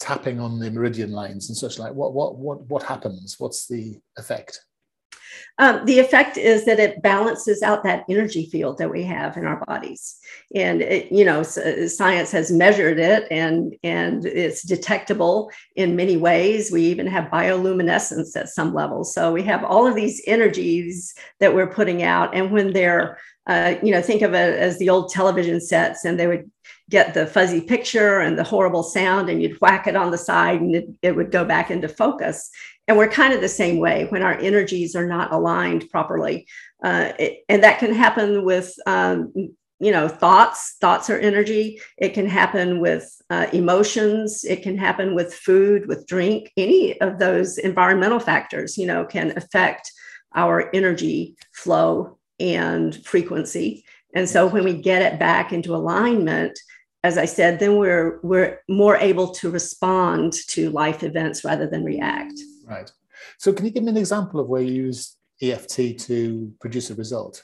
tapping 0.00 0.40
on 0.40 0.58
the 0.58 0.70
meridian 0.70 1.12
lines 1.12 1.48
and 1.48 1.56
such 1.56 1.78
like, 1.78 1.92
what 1.94 2.12
what 2.12 2.36
what 2.36 2.62
what 2.68 2.82
happens? 2.82 3.36
What's 3.38 3.68
the 3.68 4.00
effect? 4.18 4.60
Um, 5.58 5.84
the 5.84 5.98
effect 5.98 6.36
is 6.36 6.64
that 6.64 6.80
it 6.80 7.02
balances 7.02 7.62
out 7.62 7.84
that 7.84 8.04
energy 8.08 8.48
field 8.50 8.78
that 8.78 8.90
we 8.90 9.02
have 9.04 9.36
in 9.36 9.44
our 9.44 9.62
bodies, 9.66 10.16
and 10.54 10.80
it, 10.82 11.12
you 11.12 11.24
know, 11.24 11.42
science 11.42 12.30
has 12.32 12.50
measured 12.50 12.98
it, 12.98 13.26
and 13.30 13.74
and 13.82 14.24
it's 14.24 14.62
detectable 14.62 15.50
in 15.76 15.96
many 15.96 16.16
ways. 16.16 16.72
We 16.72 16.82
even 16.84 17.06
have 17.06 17.30
bioluminescence 17.30 18.36
at 18.36 18.48
some 18.48 18.72
levels, 18.72 19.14
so 19.14 19.32
we 19.32 19.42
have 19.44 19.64
all 19.64 19.86
of 19.86 19.94
these 19.94 20.22
energies 20.26 21.14
that 21.40 21.54
we're 21.54 21.72
putting 21.72 22.02
out, 22.02 22.34
and 22.34 22.50
when 22.50 22.72
they're 22.72 23.18
uh, 23.46 23.74
you 23.82 23.90
know, 23.90 24.00
think 24.00 24.22
of 24.22 24.32
it 24.32 24.58
as 24.58 24.78
the 24.78 24.90
old 24.90 25.10
television 25.10 25.60
sets, 25.60 26.04
and 26.04 26.20
they 26.20 26.26
would 26.26 26.48
get 26.88 27.14
the 27.14 27.26
fuzzy 27.26 27.60
picture 27.60 28.20
and 28.20 28.38
the 28.38 28.44
horrible 28.44 28.82
sound, 28.82 29.28
and 29.28 29.42
you'd 29.42 29.60
whack 29.60 29.86
it 29.86 29.96
on 29.96 30.10
the 30.10 30.18
side, 30.18 30.60
and 30.60 30.76
it, 30.76 30.88
it 31.02 31.16
would 31.16 31.32
go 31.32 31.44
back 31.44 31.70
into 31.70 31.88
focus. 31.88 32.50
And 32.90 32.98
we're 32.98 33.06
kind 33.06 33.32
of 33.32 33.40
the 33.40 33.48
same 33.48 33.78
way 33.78 34.06
when 34.08 34.24
our 34.24 34.34
energies 34.34 34.96
are 34.96 35.06
not 35.06 35.32
aligned 35.32 35.88
properly. 35.90 36.48
Uh, 36.82 37.12
it, 37.20 37.44
and 37.48 37.62
that 37.62 37.78
can 37.78 37.94
happen 37.94 38.44
with, 38.44 38.74
um, 38.84 39.32
you 39.78 39.92
know, 39.92 40.08
thoughts. 40.08 40.74
Thoughts 40.80 41.08
are 41.08 41.16
energy. 41.16 41.80
It 41.98 42.14
can 42.14 42.26
happen 42.26 42.80
with 42.80 43.08
uh, 43.30 43.46
emotions. 43.52 44.42
It 44.42 44.64
can 44.64 44.76
happen 44.76 45.14
with 45.14 45.32
food, 45.32 45.86
with 45.86 46.04
drink. 46.08 46.50
Any 46.56 47.00
of 47.00 47.20
those 47.20 47.58
environmental 47.58 48.18
factors, 48.18 48.76
you 48.76 48.86
know, 48.86 49.04
can 49.04 49.38
affect 49.38 49.92
our 50.34 50.68
energy 50.74 51.36
flow 51.52 52.18
and 52.40 52.96
frequency. 53.06 53.84
And 54.16 54.28
so 54.28 54.48
when 54.48 54.64
we 54.64 54.74
get 54.74 55.00
it 55.02 55.20
back 55.20 55.52
into 55.52 55.76
alignment, 55.76 56.58
as 57.04 57.16
I 57.16 57.26
said, 57.26 57.60
then 57.60 57.76
we're 57.76 58.18
we're 58.24 58.58
more 58.68 58.96
able 58.96 59.28
to 59.34 59.48
respond 59.48 60.32
to 60.48 60.70
life 60.70 61.04
events 61.04 61.44
rather 61.44 61.68
than 61.68 61.84
react. 61.84 62.34
Right. 62.70 62.90
So, 63.38 63.52
can 63.52 63.66
you 63.66 63.72
give 63.72 63.82
me 63.82 63.90
an 63.90 63.96
example 63.96 64.40
of 64.40 64.48
where 64.48 64.62
you 64.62 64.84
use 64.84 65.16
EFT 65.42 65.98
to 65.98 66.52
produce 66.60 66.90
a 66.90 66.94
result? 66.94 67.42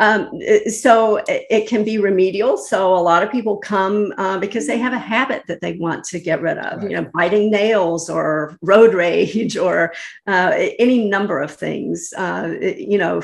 Um, 0.00 0.40
so 0.66 1.22
it 1.28 1.68
can 1.68 1.84
be 1.84 1.98
remedial. 1.98 2.56
So 2.56 2.94
a 2.94 2.96
lot 2.96 3.22
of 3.22 3.30
people 3.30 3.58
come 3.58 4.14
uh, 4.16 4.38
because 4.38 4.66
they 4.66 4.78
have 4.78 4.94
a 4.94 4.98
habit 4.98 5.42
that 5.46 5.60
they 5.60 5.74
want 5.76 6.04
to 6.04 6.18
get 6.18 6.40
rid 6.40 6.56
of, 6.56 6.80
right. 6.80 6.90
you 6.90 6.96
know, 6.96 7.10
biting 7.12 7.50
nails 7.50 8.08
or 8.08 8.56
road 8.62 8.94
rage 8.94 9.58
or 9.58 9.92
uh, 10.26 10.52
any 10.78 11.06
number 11.06 11.40
of 11.40 11.50
things, 11.50 12.14
uh, 12.16 12.56
you 12.60 12.96
know, 12.96 13.20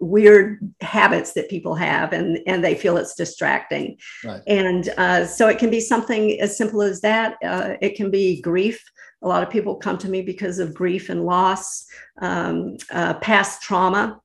weird 0.00 0.60
habits 0.80 1.32
that 1.32 1.50
people 1.50 1.74
have 1.74 2.12
and, 2.12 2.38
and 2.46 2.62
they 2.62 2.76
feel 2.76 2.96
it's 2.98 3.16
distracting. 3.16 3.98
Right. 4.24 4.42
And 4.46 4.88
uh, 4.96 5.26
so 5.26 5.48
it 5.48 5.58
can 5.58 5.70
be 5.70 5.80
something 5.80 6.40
as 6.40 6.56
simple 6.56 6.82
as 6.82 7.00
that. 7.00 7.34
Uh, 7.44 7.74
it 7.80 7.96
can 7.96 8.12
be 8.12 8.40
grief. 8.40 8.80
A 9.22 9.28
lot 9.28 9.42
of 9.42 9.50
people 9.50 9.76
come 9.76 9.98
to 9.98 10.08
me 10.08 10.22
because 10.22 10.58
of 10.58 10.74
grief 10.74 11.08
and 11.08 11.24
loss, 11.24 11.86
um, 12.20 12.76
uh, 12.90 13.14
past 13.14 13.62
trauma. 13.62 14.20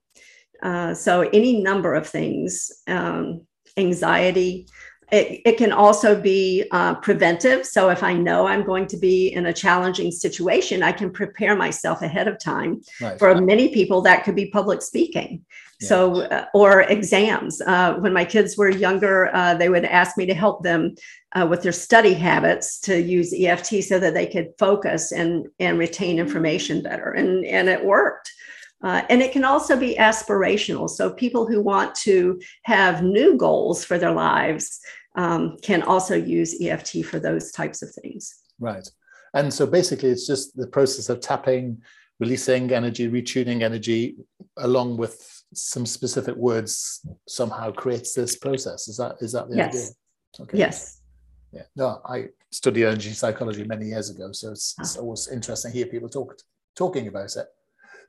Uh, 0.62 0.94
so, 0.94 1.22
any 1.34 1.62
number 1.62 1.94
of 1.94 2.08
things, 2.08 2.72
um, 2.88 3.42
anxiety. 3.78 4.68
It, 5.12 5.42
it, 5.46 5.58
can 5.58 5.74
also 5.74 6.20
be 6.20 6.66
uh, 6.72 6.96
preventive. 6.96 7.66
So, 7.66 7.90
if 7.90 8.02
I 8.02 8.14
know 8.14 8.48
I'm 8.48 8.64
going 8.64 8.88
to 8.88 8.98
be 8.98 9.34
in 9.34 9.48
a 9.48 9.54
challenging 9.54 10.12
situation, 10.12 10.84
I 10.84 10.94
can 10.94 11.12
prepare 11.12 11.56
myself 11.56 12.02
ahead 12.02 12.28
of 12.30 12.40
time. 12.40 12.82
Right. 13.02 13.20
For 13.20 13.40
many 13.42 13.70
people, 13.70 14.02
that 14.04 14.24
could 14.24 14.36
be 14.36 14.50
public 14.50 14.82
speaking. 14.82 15.44
Yeah. 15.82 15.88
So, 15.88 16.22
uh, 16.22 16.46
or 16.54 16.82
exams. 16.82 17.60
Uh, 17.60 17.96
when 17.96 18.14
my 18.14 18.24
kids 18.24 18.56
were 18.56 18.70
younger, 18.70 19.36
uh, 19.36 19.56
they 19.56 19.68
would 19.68 19.86
ask 19.86 20.16
me 20.16 20.26
to 20.28 20.34
help 20.34 20.64
them 20.64 20.96
uh, 21.34 21.48
with 21.50 21.64
their 21.64 21.72
study 21.72 22.14
habits 22.14 22.80
to 22.82 23.02
use 23.02 23.34
EFT 23.34 23.84
so 23.84 24.00
that 24.00 24.14
they 24.14 24.28
could 24.28 24.50
focus 24.60 25.12
and, 25.12 25.48
and 25.60 25.80
retain 25.80 26.20
information 26.20 26.84
better. 26.84 27.12
And, 27.12 27.46
and 27.46 27.68
it 27.68 27.84
worked. 27.84 28.32
Uh, 28.84 29.04
and 29.10 29.22
it 29.22 29.32
can 29.32 29.44
also 29.44 29.78
be 29.78 29.96
aspirational. 29.96 30.90
So 30.90 31.12
people 31.12 31.48
who 31.48 31.62
want 31.62 31.94
to 31.96 32.42
have 32.64 33.04
new 33.04 33.38
goals 33.38 33.86
for 33.86 33.98
their 33.98 34.12
lives 34.12 34.80
um, 35.16 35.58
can 35.62 35.84
also 35.84 36.16
use 36.16 36.62
EFT 36.62 37.06
for 37.06 37.20
those 37.20 37.52
types 37.52 37.82
of 37.82 37.94
things. 37.94 38.34
Right. 38.60 38.88
And 39.34 39.54
so 39.54 39.66
basically, 39.66 40.10
it's 40.10 40.28
just 40.28 40.56
the 40.56 40.68
process 40.68 41.10
of 41.10 41.22
tapping, 41.22 41.82
releasing 42.20 42.72
energy, 42.72 43.10
retuning 43.10 43.62
energy, 43.62 44.18
along 44.58 44.98
with 44.98 45.44
some 45.54 45.86
specific 45.86 46.36
words, 46.36 47.06
somehow 47.28 47.72
creates 47.72 48.14
this 48.14 48.38
process. 48.38 48.88
Is 48.88 48.98
that 48.98 49.16
is 49.22 49.32
that 49.34 49.50
the 49.50 49.58
yes. 49.58 49.76
idea? 49.76 50.46
Okay. 50.46 50.58
Yes 50.58 51.02
yeah 51.52 51.64
no 51.76 52.02
i 52.06 52.28
studied 52.52 52.86
energy 52.86 53.12
psychology 53.12 53.64
many 53.64 53.88
years 53.88 54.10
ago 54.10 54.32
so 54.32 54.52
it's, 54.52 54.76
it's 54.80 54.98
ah. 54.98 55.02
always 55.02 55.28
interesting 55.28 55.72
to 55.72 55.78
hear 55.78 55.86
people 55.86 56.10
talk 56.10 56.36
talking 56.76 57.08
about 57.08 57.36
it 57.36 57.48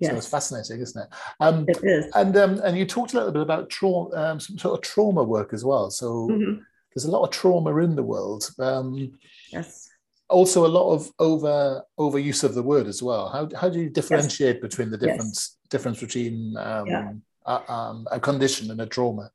yes. 0.00 0.10
so 0.10 0.16
it's 0.16 0.28
fascinating 0.28 0.80
isn't 0.80 1.02
it 1.02 1.08
um 1.40 1.64
it 1.68 1.78
is. 1.82 2.06
and 2.14 2.36
um 2.36 2.60
and 2.64 2.76
you 2.76 2.86
talked 2.86 3.12
a 3.12 3.16
little 3.16 3.32
bit 3.32 3.42
about 3.42 3.68
trauma 3.68 4.10
um, 4.14 4.40
some 4.40 4.58
sort 4.58 4.74
of 4.74 4.82
trauma 4.82 5.22
work 5.22 5.52
as 5.52 5.64
well 5.64 5.90
so 5.90 6.28
mm-hmm. 6.30 6.60
There's 6.94 7.04
a 7.04 7.10
lot 7.10 7.22
of 7.22 7.30
trauma 7.30 7.74
in 7.78 7.94
the 7.94 8.02
world 8.02 8.48
um 8.58 9.18
yes 9.50 9.88
also 10.28 10.64
a 10.64 10.68
lot 10.68 10.92
of 10.92 11.10
over 11.18 11.82
overuse 11.98 12.42
of 12.42 12.54
the 12.54 12.62
word 12.62 12.86
as 12.86 13.02
well 13.02 13.28
how, 13.28 13.48
how 13.58 13.68
do 13.68 13.80
you 13.80 13.90
differentiate 13.90 14.56
yes. 14.56 14.62
between 14.62 14.90
the 14.90 14.96
difference 14.96 15.56
yes. 15.62 15.68
difference 15.70 16.00
between 16.00 16.56
um, 16.56 16.86
yeah. 16.86 17.12
a, 17.46 17.72
um, 17.72 18.06
a 18.10 18.18
condition 18.18 18.70
and 18.70 18.80
a 18.80 18.86
trauma 18.86 19.30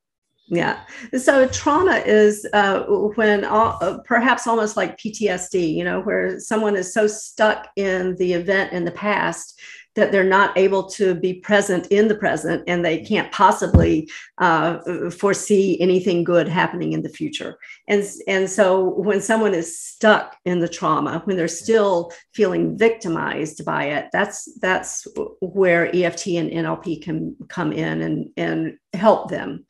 yeah. 0.49 0.85
So 1.17 1.45
trauma 1.47 1.97
is 2.05 2.47
uh, 2.53 2.83
when 3.15 3.43
all, 3.43 3.77
uh, 3.81 3.99
perhaps 4.05 4.47
almost 4.47 4.77
like 4.77 4.97
PTSD, 4.97 5.73
you 5.73 5.83
know, 5.83 5.99
where 5.99 6.39
someone 6.39 6.77
is 6.77 6.93
so 6.93 7.05
stuck 7.05 7.67
in 7.75 8.15
the 8.15 8.31
event 8.33 8.71
in 8.71 8.85
the 8.85 8.91
past 8.91 9.59
that 9.97 10.11
they're 10.11 10.23
not 10.23 10.55
able 10.55 10.83
to 10.83 11.15
be 11.15 11.33
present 11.33 11.87
in 11.87 12.07
the 12.07 12.15
present 12.15 12.63
and 12.67 12.85
they 12.85 12.99
can't 13.01 13.31
possibly 13.31 14.07
uh, 14.37 14.77
foresee 15.09 15.75
anything 15.81 16.23
good 16.23 16.47
happening 16.47 16.93
in 16.93 17.01
the 17.01 17.09
future. 17.09 17.57
And, 17.87 18.07
and 18.27 18.47
so 18.47 18.93
when 18.99 19.21
someone 19.21 19.55
is 19.55 19.77
stuck 19.79 20.37
in 20.45 20.59
the 20.59 20.69
trauma, 20.69 21.21
when 21.25 21.35
they're 21.35 21.47
still 21.47 22.11
feeling 22.35 22.77
victimized 22.77 23.65
by 23.65 23.85
it, 23.85 24.05
that's, 24.13 24.47
that's 24.61 25.07
where 25.41 25.93
EFT 25.95 26.27
and 26.27 26.51
NLP 26.51 27.01
can 27.01 27.35
come 27.49 27.73
in 27.73 28.01
and, 28.03 28.29
and 28.37 28.77
help 28.93 29.31
them 29.31 29.65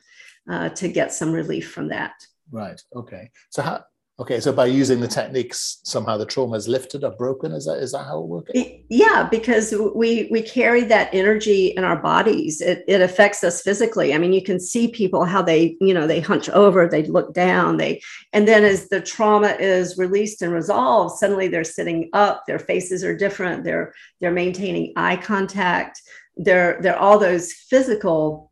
uh, 0.50 0.68
to 0.68 0.88
get 0.88 1.10
some 1.10 1.32
relief 1.32 1.72
from 1.72 1.88
that. 1.88 2.12
Right. 2.50 2.80
Okay. 2.94 3.30
So 3.48 3.62
how, 3.62 3.84
Okay, 4.20 4.40
so 4.40 4.52
by 4.52 4.66
using 4.66 4.98
the 4.98 5.06
techniques, 5.06 5.80
somehow 5.84 6.16
the 6.16 6.26
trauma 6.26 6.56
is 6.56 6.66
lifted 6.66 7.04
or 7.04 7.12
broken. 7.12 7.52
Is 7.52 7.66
that 7.66 7.78
is 7.78 7.92
that 7.92 8.02
how 8.02 8.20
it 8.20 8.26
works? 8.26 8.50
Yeah, 8.88 9.28
because 9.30 9.72
we 9.94 10.26
we 10.32 10.42
carry 10.42 10.82
that 10.84 11.08
energy 11.12 11.68
in 11.68 11.84
our 11.84 12.02
bodies. 12.02 12.60
It 12.60 12.84
it 12.88 13.00
affects 13.00 13.44
us 13.44 13.62
physically. 13.62 14.12
I 14.12 14.18
mean, 14.18 14.32
you 14.32 14.42
can 14.42 14.58
see 14.58 14.88
people 14.88 15.24
how 15.24 15.40
they 15.40 15.76
you 15.80 15.94
know 15.94 16.08
they 16.08 16.18
hunch 16.18 16.48
over, 16.48 16.88
they 16.88 17.04
look 17.04 17.32
down, 17.32 17.76
they 17.76 18.00
and 18.32 18.48
then 18.48 18.64
as 18.64 18.88
the 18.88 19.00
trauma 19.00 19.56
is 19.60 19.96
released 19.96 20.42
and 20.42 20.52
resolved, 20.52 21.18
suddenly 21.18 21.46
they're 21.46 21.62
sitting 21.62 22.10
up. 22.12 22.42
Their 22.48 22.58
faces 22.58 23.04
are 23.04 23.16
different. 23.16 23.62
They're 23.62 23.94
they're 24.20 24.32
maintaining 24.32 24.94
eye 24.96 25.18
contact. 25.18 26.02
They're 26.36 26.80
they're 26.82 26.98
all 26.98 27.20
those 27.20 27.52
physical 27.52 28.47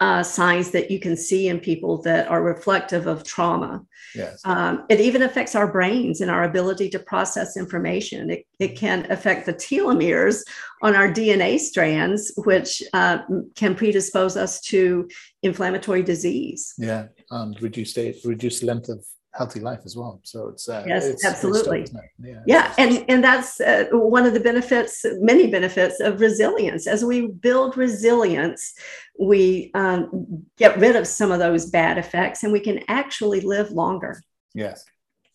uh, 0.00 0.22
signs 0.22 0.70
that 0.70 0.90
you 0.90 0.98
can 0.98 1.16
see 1.16 1.48
in 1.48 1.60
people 1.60 2.00
that 2.02 2.28
are 2.28 2.42
reflective 2.42 3.06
of 3.06 3.22
trauma. 3.22 3.84
Yes. 4.14 4.40
Um, 4.44 4.86
it 4.88 4.98
even 4.98 5.22
affects 5.22 5.54
our 5.54 5.70
brains 5.70 6.22
and 6.22 6.30
our 6.30 6.44
ability 6.44 6.88
to 6.90 6.98
process 6.98 7.56
information. 7.56 8.30
It, 8.30 8.46
it 8.58 8.76
can 8.76 9.10
affect 9.12 9.44
the 9.46 9.52
telomeres 9.52 10.42
on 10.82 10.96
our 10.96 11.08
DNA 11.08 11.58
strands, 11.58 12.32
which 12.44 12.82
uh, 12.94 13.18
can 13.54 13.74
predispose 13.74 14.36
us 14.36 14.60
to 14.62 15.08
inflammatory 15.42 16.02
disease. 16.02 16.72
Yeah, 16.78 17.08
and 17.30 17.60
reduce 17.60 17.96
reduce 18.24 18.62
length 18.62 18.88
of 18.88 19.04
healthy 19.32 19.60
life 19.60 19.80
as 19.84 19.96
well. 19.96 20.20
So 20.24 20.48
it's 20.48 20.68
uh, 20.68 20.84
yes, 20.86 21.06
it's, 21.06 21.24
absolutely, 21.24 21.82
it's 21.82 21.92
yeah, 22.22 22.42
yeah, 22.46 22.74
and 22.78 23.04
and 23.08 23.22
that's 23.22 23.60
uh, 23.60 23.86
one 23.92 24.26
of 24.26 24.34
the 24.34 24.40
benefits, 24.40 25.04
many 25.20 25.50
benefits 25.50 26.00
of 26.00 26.20
resilience. 26.20 26.86
As 26.86 27.04
we 27.04 27.28
build 27.28 27.76
resilience, 27.76 28.74
we 29.18 29.70
um, 29.74 30.44
get 30.56 30.78
rid 30.78 30.96
of 30.96 31.06
some 31.06 31.30
of 31.30 31.38
those 31.38 31.66
bad 31.70 31.98
effects, 31.98 32.42
and 32.42 32.52
we 32.52 32.60
can 32.60 32.80
actually 32.88 33.40
live 33.40 33.70
longer. 33.70 34.22
Yes, 34.54 34.84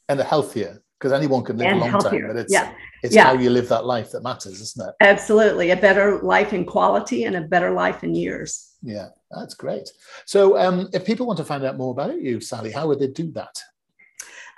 and 0.10 0.20
the 0.20 0.24
healthier 0.24 0.82
because 1.00 1.12
anyone 1.12 1.44
can 1.44 1.58
live 1.58 1.72
a 1.72 1.76
long 1.76 1.90
healthier. 1.90 2.22
time, 2.22 2.28
but 2.28 2.38
it's 2.38 2.54
yeah. 2.54 2.74
it's 3.04 3.14
yeah. 3.14 3.26
how 3.26 3.34
you 3.34 3.50
live 3.50 3.70
that 3.70 3.86
life 3.86 4.12
that 4.12 4.24
matters, 4.24 4.62
isn't 4.62 4.88
it? 4.88 4.96
Absolutely, 5.02 5.72
a 5.72 5.78
better 5.78 6.20
life 6.22 6.54
in 6.54 6.66
quality 6.66 7.26
and 7.26 7.36
a 7.36 7.42
better 7.42 7.72
life 7.72 8.04
in 8.04 8.16
years. 8.16 8.74
Yeah, 8.82 9.10
that's 9.32 9.54
great. 9.54 9.90
So, 10.26 10.58
um, 10.58 10.90
if 10.94 11.06
people 11.06 11.26
want 11.26 11.38
to 11.38 11.46
find 11.46 11.64
out 11.64 11.78
more 11.78 11.92
about 11.92 12.20
you, 12.22 12.40
Sallie, 12.40 12.72
how 12.72 12.88
would 12.88 13.00
they 13.00 13.08
do 13.08 13.32
that? 13.32 13.56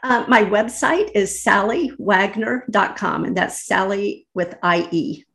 Uh, 0.08 0.24
my 0.30 0.42
website 0.42 1.12
is 1.14 1.44
salliewagner.com, 1.46 3.26
and 3.26 3.36
that's 3.36 3.66
Sally 3.66 4.26
with 4.34 4.56
IE. 4.64 5.26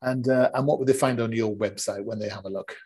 And, 0.00 0.28
uh, 0.28 0.50
and 0.54 0.64
what 0.64 0.78
would 0.78 0.86
they 0.86 0.92
find 0.92 1.18
on 1.20 1.32
your 1.32 1.52
website 1.52 2.04
when 2.04 2.20
they 2.20 2.28
have 2.28 2.44
a 2.44 2.48
look? 2.48 2.76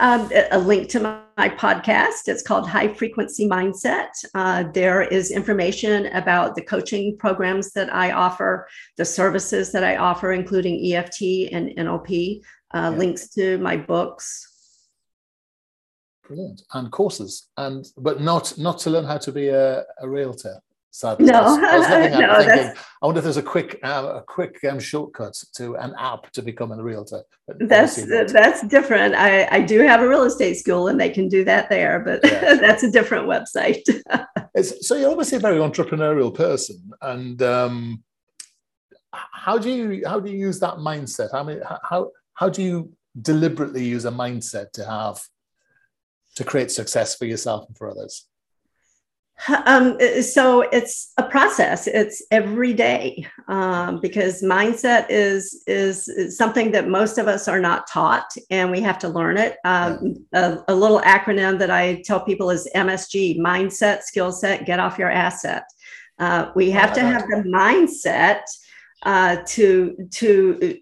Um, 0.00 0.30
a 0.50 0.58
link 0.58 0.90
to 0.90 1.00
my, 1.00 1.20
my, 1.38 1.48
podcast. 1.48 2.28
It's 2.28 2.42
called 2.42 2.68
High 2.68 2.92
Frequency 2.92 3.48
Mindset. 3.48 4.10
Uh, 4.34 4.64
there 4.74 5.00
is 5.00 5.30
information 5.30 6.06
about 6.08 6.54
the 6.54 6.62
coaching 6.62 7.16
programs 7.16 7.72
that 7.72 7.92
I 7.92 8.10
offer, 8.12 8.68
the 8.98 9.04
services 9.06 9.72
that 9.72 9.82
I 9.82 9.96
offer, 9.96 10.32
including 10.32 10.92
EFT 10.92 11.48
and 11.52 11.70
NLP, 11.70 12.42
uh, 12.74 12.90
yeah. 12.92 12.98
links 12.98 13.30
to 13.30 13.56
my 13.58 13.78
books, 13.78 14.47
Brilliant. 16.28 16.62
And 16.74 16.92
courses, 16.92 17.48
and 17.56 17.86
but 17.96 18.20
not 18.20 18.56
not 18.58 18.78
to 18.80 18.90
learn 18.90 19.06
how 19.06 19.16
to 19.16 19.32
be 19.32 19.48
a, 19.48 19.82
a 20.00 20.08
realtor. 20.08 20.60
Sadly, 20.90 21.26
no, 21.26 21.40
I 21.40 21.42
was, 21.42 21.58
I 21.62 21.78
was 21.78 21.88
looking 21.88 22.12
at 22.12 22.20
no, 22.20 22.44
thinking, 22.44 22.82
I 23.02 23.06
wonder 23.06 23.18
if 23.20 23.24
there's 23.24 23.36
a 23.38 23.42
quick 23.42 23.78
uh, 23.82 24.16
a 24.16 24.22
quick 24.22 24.62
um, 24.68 24.78
shortcut 24.78 25.34
to 25.54 25.76
an 25.76 25.94
app 25.98 26.30
to 26.32 26.42
become 26.42 26.70
a 26.72 26.82
realtor. 26.82 27.22
that's 27.46 28.04
that's 28.32 28.66
different. 28.66 29.14
I, 29.14 29.48
I 29.50 29.62
do 29.62 29.80
have 29.80 30.02
a 30.02 30.08
real 30.08 30.24
estate 30.24 30.54
school, 30.54 30.88
and 30.88 31.00
they 31.00 31.08
can 31.08 31.28
do 31.28 31.44
that 31.44 31.70
there, 31.70 32.00
but 32.00 32.20
that's 32.60 32.82
a 32.82 32.90
different 32.90 33.26
website. 33.26 33.82
so 34.82 34.96
you're 34.96 35.10
obviously 35.10 35.38
a 35.38 35.40
very 35.40 35.58
entrepreneurial 35.58 36.34
person, 36.34 36.90
and 37.00 37.40
um, 37.40 38.02
how 39.12 39.56
do 39.56 39.70
you 39.70 40.02
how 40.06 40.20
do 40.20 40.30
you 40.30 40.38
use 40.38 40.60
that 40.60 40.74
mindset? 40.74 41.32
I 41.32 41.42
mean, 41.42 41.60
how 41.88 42.10
how 42.34 42.50
do 42.50 42.62
you 42.62 42.92
deliberately 43.22 43.84
use 43.84 44.04
a 44.04 44.10
mindset 44.10 44.72
to 44.72 44.84
have 44.84 45.20
to 46.38 46.44
create 46.44 46.70
success 46.70 47.16
for 47.16 47.26
yourself 47.26 47.66
and 47.66 47.76
for 47.76 47.90
others? 47.90 48.26
Um, 49.66 49.98
so 50.20 50.62
it's 50.62 51.12
a 51.16 51.22
process. 51.22 51.86
It's 51.86 52.22
every 52.32 52.72
day 52.72 53.26
um, 53.46 54.00
because 54.00 54.42
mindset 54.42 55.06
is, 55.08 55.62
is, 55.66 56.08
is 56.08 56.36
something 56.36 56.72
that 56.72 56.88
most 56.88 57.18
of 57.18 57.28
us 57.28 57.46
are 57.46 57.60
not 57.60 57.86
taught, 57.86 58.34
and 58.50 58.70
we 58.70 58.80
have 58.80 58.98
to 59.00 59.08
learn 59.08 59.36
it. 59.36 59.56
Um, 59.64 60.26
a, 60.32 60.58
a, 60.66 60.74
little 60.74 61.00
acronym 61.02 61.58
that 61.60 61.70
I 61.70 62.02
tell 62.02 62.20
people 62.20 62.50
is 62.50 62.68
MSG: 62.74 63.38
mindset, 63.38 64.02
skill 64.02 64.32
set, 64.32 64.66
get 64.66 64.80
off 64.80 64.98
your 64.98 65.10
asset. 65.10 65.64
Uh, 66.18 66.50
we 66.56 66.70
have 66.72 66.92
to 66.94 67.00
have 67.00 67.22
the 67.28 67.44
mindset 67.46 68.40
uh, 69.04 69.36
to 69.46 70.08
to 70.14 70.80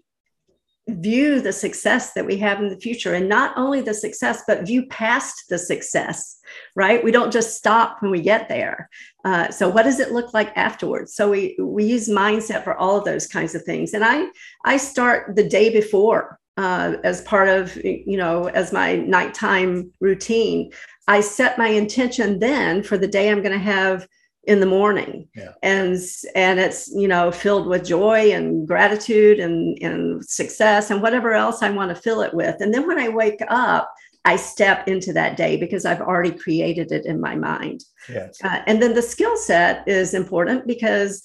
view 0.87 1.41
the 1.41 1.53
success 1.53 2.13
that 2.13 2.25
we 2.25 2.37
have 2.37 2.61
in 2.61 2.69
the 2.69 2.79
future. 2.79 3.13
And 3.13 3.27
not 3.27 3.57
only 3.57 3.81
the 3.81 3.93
success 3.93 4.43
but 4.47 4.65
view 4.65 4.85
past 4.87 5.45
the 5.49 5.57
success 5.57 6.37
right? 6.75 7.03
We 7.03 7.11
don't 7.11 7.31
just 7.31 7.55
stop 7.55 8.01
when 8.01 8.11
we 8.11 8.21
get 8.21 8.49
there. 8.49 8.89
Uh, 9.25 9.49
so 9.49 9.67
what 9.69 9.83
does 9.83 9.99
it 9.99 10.11
look 10.11 10.33
like 10.33 10.55
afterwards? 10.55 11.13
So 11.13 11.29
we 11.29 11.57
we 11.59 11.85
use 11.85 12.09
mindset 12.09 12.63
for 12.63 12.75
all 12.75 12.97
of 12.97 13.05
those 13.05 13.27
kinds 13.27 13.55
of 13.55 13.63
things. 13.63 13.93
And 13.93 14.03
i 14.03 14.27
i 14.65 14.77
start 14.77 15.35
the 15.35 15.47
day 15.47 15.69
before 15.69 16.39
uh, 16.57 16.95
as 17.03 17.21
part 17.21 17.49
of 17.49 17.75
you 17.83 18.17
know 18.17 18.47
as 18.47 18.71
my 18.71 18.95
nighttime 18.95 19.91
routine. 19.99 20.71
I 21.07 21.21
set 21.21 21.57
my 21.57 21.69
intention 21.69 22.39
then 22.39 22.83
for 22.83 22.97
the 22.97 23.07
day 23.07 23.29
i'm 23.29 23.41
going 23.41 23.57
to 23.57 23.71
have 23.77 24.07
in 24.47 24.61
the 24.61 24.65
morning 24.65 25.27
yeah. 25.35 25.51
and 25.61 25.97
and 26.33 26.59
it's 26.59 26.87
you 26.87 27.07
know 27.07 27.31
filled 27.31 27.67
with 27.67 27.85
joy 27.85 28.31
and 28.31 28.65
gratitude 28.65 29.39
and 29.39 29.77
and 29.81 30.25
success 30.25 30.89
and 30.89 31.01
whatever 31.01 31.33
else 31.33 31.61
i 31.61 31.69
want 31.69 31.93
to 31.93 32.01
fill 32.01 32.21
it 32.21 32.33
with 32.33 32.55
and 32.61 32.73
then 32.73 32.87
when 32.87 32.97
i 32.97 33.09
wake 33.09 33.41
up 33.49 33.93
i 34.23 34.37
step 34.37 34.87
into 34.87 35.11
that 35.11 35.35
day 35.35 35.57
because 35.57 35.83
i've 35.85 36.01
already 36.01 36.31
created 36.31 36.91
it 36.93 37.05
in 37.05 37.19
my 37.19 37.35
mind 37.35 37.83
yes. 38.09 38.39
Uh, 38.41 38.61
and 38.67 38.81
then 38.81 38.93
the 38.93 39.01
skill 39.01 39.35
set 39.35 39.85
is 39.85 40.13
important 40.13 40.65
because 40.65 41.21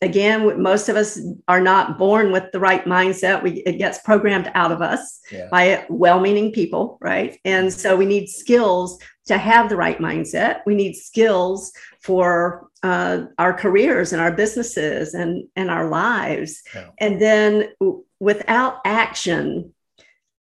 again 0.00 0.62
most 0.62 0.88
of 0.88 0.94
us 0.94 1.18
are 1.48 1.60
not 1.60 1.98
born 1.98 2.30
with 2.30 2.44
the 2.52 2.60
right 2.60 2.84
mindset 2.84 3.42
we 3.42 3.54
it 3.62 3.78
gets 3.78 3.98
programmed 4.02 4.50
out 4.54 4.70
of 4.70 4.80
us 4.82 5.20
yeah. 5.32 5.48
by 5.50 5.84
well-meaning 5.88 6.52
people 6.52 6.96
right 7.00 7.40
and 7.44 7.72
so 7.72 7.96
we 7.96 8.06
need 8.06 8.28
skills 8.28 8.98
to 9.26 9.36
have 9.38 9.68
the 9.68 9.76
right 9.76 9.98
mindset 9.98 10.60
we 10.64 10.74
need 10.74 10.94
skills 10.94 11.72
for 12.02 12.68
uh, 12.82 13.26
our 13.38 13.52
careers 13.52 14.12
and 14.12 14.20
our 14.20 14.32
businesses 14.32 15.14
and, 15.14 15.44
and 15.54 15.70
our 15.70 15.88
lives. 15.88 16.62
Yeah. 16.74 16.88
And 16.98 17.20
then 17.20 17.68
w- 17.80 18.04
without 18.18 18.80
action, 18.84 19.72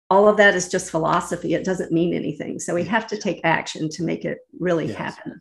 all 0.10 0.28
of 0.28 0.38
that 0.38 0.56
is 0.56 0.70
just 0.70 0.92
philosophy. 0.92 1.54
It 1.54 1.66
doesn't 1.66 1.92
mean 1.92 2.14
anything. 2.14 2.60
So 2.60 2.74
we 2.76 2.84
have 2.86 3.08
to 3.08 3.18
take 3.18 3.42
action 3.44 3.90
to 3.90 4.04
make 4.04 4.26
it 4.26 4.40
really 4.60 4.88
yes. 4.88 4.98
happen. 4.98 5.40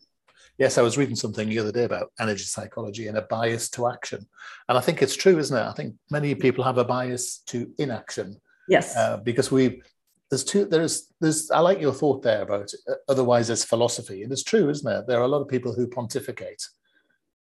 Yes, 0.59 0.77
I 0.77 0.83
was 0.83 0.99
reading 0.99 1.14
something 1.14 1.49
the 1.49 1.59
other 1.61 1.73
day 1.73 1.85
about 1.85 2.11
energy 2.18 2.42
psychology 2.44 3.07
and 3.07 3.16
a 3.16 3.23
bias 3.23 3.71
to 3.71 3.88
action. 3.88 4.27
And 4.68 4.77
I 4.77 4.81
think 4.81 5.03
it's 5.03 5.14
true, 5.14 5.38
isn't 5.38 5.57
it? 5.57 5.62
I 5.62 5.73
think 5.73 5.94
many 6.11 6.35
people 6.35 6.64
have 6.64 6.79
a 6.79 6.85
bias 6.85 7.38
to 7.47 7.71
inaction. 7.79 8.40
Yes. 8.68 8.97
Uh, 8.97 9.18
because 9.18 9.51
we 9.51 9.83
there's 10.31 10.45
two 10.45 10.64
there's 10.67 11.12
there's 11.21 11.51
i 11.51 11.59
like 11.59 11.81
your 11.81 11.93
thought 11.93 12.23
there 12.23 12.43
about 12.43 12.71
uh, 12.88 12.95
otherwise 13.09 13.49
it's 13.49 13.64
philosophy 13.64 14.23
and 14.23 14.31
it's 14.31 14.43
true 14.43 14.69
isn't 14.69 14.91
it 14.93 15.07
there 15.07 15.19
are 15.19 15.25
a 15.25 15.29
lot 15.29 15.41
of 15.41 15.49
people 15.49 15.73
who 15.73 15.87
pontificate. 15.87 16.62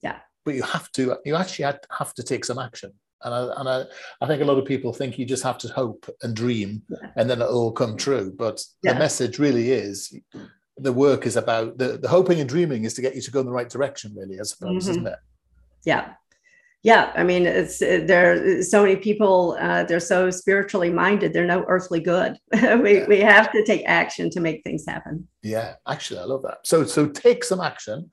Yeah. 0.02 0.18
But 0.44 0.54
you 0.54 0.62
have 0.62 0.90
to 0.92 1.16
you 1.24 1.36
actually 1.36 1.72
have 1.96 2.14
to 2.14 2.22
take 2.22 2.44
some 2.44 2.58
action. 2.58 2.92
And 3.24 3.34
I, 3.34 3.52
and 3.56 3.68
I, 3.68 3.84
I 4.20 4.26
think 4.28 4.42
a 4.42 4.44
lot 4.44 4.58
of 4.58 4.64
people 4.64 4.92
think 4.92 5.18
you 5.18 5.26
just 5.26 5.42
have 5.42 5.58
to 5.58 5.68
hope 5.68 6.08
and 6.22 6.36
dream 6.36 6.82
yeah. 6.88 7.10
and 7.16 7.28
then 7.28 7.42
it'll 7.42 7.58
all 7.58 7.72
come 7.72 7.96
true. 7.96 8.32
But 8.36 8.62
yeah. 8.82 8.92
the 8.92 8.98
message 9.00 9.40
really 9.40 9.72
is 9.72 10.16
the 10.76 10.92
work 10.92 11.26
is 11.26 11.36
about 11.36 11.78
the, 11.78 11.98
the 11.98 12.08
hoping 12.08 12.38
and 12.38 12.48
dreaming 12.48 12.84
is 12.84 12.94
to 12.94 13.02
get 13.02 13.16
you 13.16 13.20
to 13.22 13.30
go 13.32 13.40
in 13.40 13.46
the 13.46 13.52
right 13.52 13.68
direction 13.68 14.14
really 14.14 14.38
i 14.38 14.44
suppose 14.44 14.84
mm-hmm. 14.84 14.90
isn't 14.90 15.06
it? 15.08 15.18
Yeah 15.84 16.12
yeah 16.82 17.12
i 17.16 17.22
mean 17.22 17.46
it's 17.46 17.78
there 17.80 18.62
so 18.62 18.82
many 18.82 18.96
people 18.96 19.56
uh, 19.60 19.84
they're 19.84 20.00
so 20.00 20.30
spiritually 20.30 20.90
minded 20.90 21.32
they're 21.32 21.46
no 21.46 21.64
earthly 21.68 22.00
good 22.00 22.36
we, 22.52 22.98
yeah. 22.98 23.06
we 23.06 23.20
have 23.20 23.50
to 23.52 23.64
take 23.64 23.82
action 23.86 24.30
to 24.30 24.40
make 24.40 24.62
things 24.62 24.84
happen 24.86 25.26
yeah 25.42 25.74
actually 25.88 26.20
i 26.20 26.24
love 26.24 26.42
that 26.42 26.58
so 26.64 26.84
so 26.84 27.06
take 27.08 27.44
some 27.44 27.60
action 27.60 28.10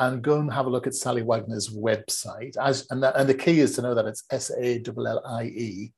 and 0.00 0.22
go 0.22 0.38
and 0.38 0.52
have 0.52 0.66
a 0.66 0.70
look 0.70 0.86
at 0.86 0.94
Sallie 0.94 1.22
Wagner's 1.22 1.70
website. 1.70 2.56
As, 2.56 2.86
and, 2.90 3.02
that, 3.02 3.16
and 3.16 3.28
the 3.28 3.34
key 3.34 3.58
is 3.58 3.74
to 3.74 3.82
know 3.82 3.96
that 3.96 4.06
it's 4.06 4.22
S 4.30 4.50
A 4.50 4.80
L 4.86 5.06
L 5.08 5.22
I 5.26 5.44
E, 5.46 5.92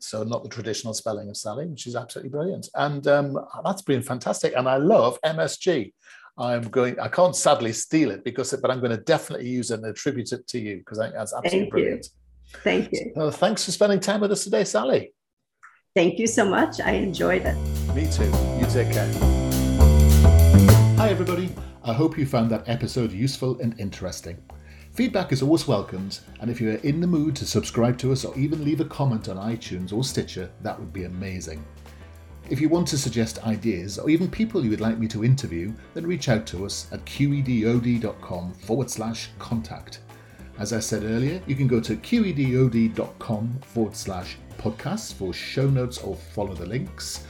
so 0.00 0.22
not 0.22 0.42
the 0.42 0.48
traditional 0.48 0.94
spelling 0.94 1.28
of 1.28 1.36
Sally, 1.36 1.66
which 1.66 1.86
is 1.86 1.96
absolutely 1.96 2.30
brilliant. 2.30 2.68
And 2.74 3.06
um, 3.06 3.38
that's 3.64 3.82
been 3.82 4.02
fantastic. 4.02 4.54
And 4.56 4.68
I 4.68 4.76
love 4.76 5.18
MSG. 5.24 5.92
I'm 6.40 6.62
going. 6.68 7.00
I 7.00 7.08
can't 7.08 7.34
sadly 7.34 7.72
steal 7.72 8.12
it 8.12 8.22
because, 8.22 8.54
but 8.62 8.70
I'm 8.70 8.78
going 8.78 8.92
to 8.92 9.02
definitely 9.02 9.48
use 9.48 9.72
it 9.72 9.80
and 9.80 9.86
attribute 9.86 10.30
it 10.32 10.46
to 10.46 10.60
you 10.60 10.78
because 10.78 11.00
I 11.00 11.06
think 11.06 11.16
that's 11.16 11.34
absolutely 11.34 11.58
Thank 11.58 11.70
brilliant. 11.72 12.06
You. 12.06 12.58
Thank 12.62 12.92
you. 12.92 13.12
So 13.16 13.30
thanks 13.32 13.64
for 13.64 13.72
spending 13.72 13.98
time 13.98 14.20
with 14.20 14.30
us 14.30 14.44
today, 14.44 14.62
Sallie. 14.62 15.12
Thank 15.96 16.20
you 16.20 16.28
so 16.28 16.48
much. 16.48 16.80
I 16.80 16.92
enjoyed 16.92 17.42
it. 17.44 17.56
Me 17.92 18.08
too. 18.12 18.26
You 18.60 18.66
take 18.70 18.92
care. 18.92 19.12
Hi, 20.96 21.08
everybody. 21.08 21.50
I 21.82 21.92
hope 21.92 22.16
you 22.16 22.24
found 22.24 22.50
that 22.50 22.68
episode 22.68 23.10
useful 23.10 23.58
and 23.60 23.78
interesting. 23.80 24.40
Feedback 24.92 25.32
is 25.32 25.42
always 25.42 25.66
welcomed, 25.66 26.20
and 26.40 26.50
if 26.50 26.60
you 26.60 26.70
are 26.70 26.76
in 26.76 27.00
the 27.00 27.06
mood 27.06 27.34
to 27.36 27.46
subscribe 27.46 27.98
to 27.98 28.12
us 28.12 28.24
or 28.24 28.36
even 28.38 28.64
leave 28.64 28.80
a 28.80 28.84
comment 28.84 29.28
on 29.28 29.36
iTunes 29.36 29.92
or 29.92 30.04
Stitcher, 30.04 30.50
that 30.62 30.78
would 30.78 30.92
be 30.92 31.04
amazing. 31.04 31.64
If 32.50 32.62
you 32.62 32.70
want 32.70 32.88
to 32.88 32.98
suggest 32.98 33.44
ideas 33.44 33.98
or 33.98 34.08
even 34.08 34.30
people 34.30 34.64
you 34.64 34.70
would 34.70 34.80
like 34.80 34.98
me 34.98 35.06
to 35.08 35.22
interview, 35.22 35.70
then 35.92 36.06
reach 36.06 36.30
out 36.30 36.46
to 36.46 36.64
us 36.64 36.86
at 36.92 37.04
qedod.com 37.04 38.54
forward 38.54 38.88
slash 38.88 39.28
contact. 39.38 40.00
As 40.58 40.72
I 40.72 40.80
said 40.80 41.04
earlier, 41.04 41.42
you 41.46 41.54
can 41.54 41.66
go 41.66 41.78
to 41.78 41.94
qedod.com 41.94 43.58
forward 43.60 43.94
slash 43.94 44.38
podcasts 44.56 45.12
for 45.12 45.34
show 45.34 45.68
notes 45.68 45.98
or 45.98 46.16
follow 46.16 46.54
the 46.54 46.64
links. 46.64 47.26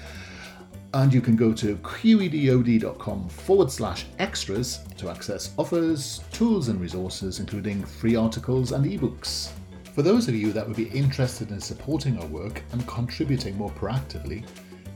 And 0.95 1.13
you 1.13 1.21
can 1.21 1.35
go 1.35 1.53
to 1.53 1.75
qedod.com 1.77 3.29
forward 3.29 3.73
slash 3.73 4.07
extras 4.21 4.79
to 4.99 5.11
access 5.11 5.53
offers, 5.59 6.21
tools, 6.31 6.69
and 6.69 6.81
resources, 6.81 7.41
including 7.41 7.85
free 7.85 8.15
articles 8.15 8.71
and 8.71 8.85
ebooks. 8.85 9.51
For 9.95 10.03
those 10.03 10.29
of 10.29 10.37
you 10.37 10.53
that 10.53 10.65
would 10.65 10.77
be 10.77 10.91
interested 10.91 11.51
in 11.51 11.61
supporting 11.61 12.21
our 12.21 12.27
work 12.27 12.63
and 12.71 12.87
contributing 12.87 13.59
more 13.59 13.71
proactively, 13.73 14.45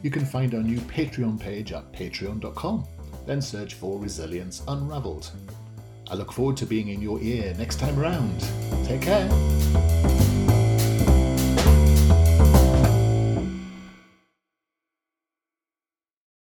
you 0.03 0.11
can 0.11 0.25
find 0.25 0.55
our 0.55 0.63
new 0.63 0.79
Patreon 0.79 1.39
page 1.39 1.73
at 1.73 1.93
patreon.com. 1.93 2.87
Then 3.27 3.41
search 3.41 3.75
for 3.75 3.99
Resilience 3.99 4.63
Unraveled. 4.69 5.31
I 6.11 6.15
look 6.15 6.33
forward 6.33 6.57
to 6.59 6.67
being 6.67 6.89
in 6.89 7.01
your 7.01 7.21
ear 7.21 7.55
next 7.57 7.79
time 7.79 7.99
around. 7.99 8.41
Take 8.85 9.03
care. 9.03 10.32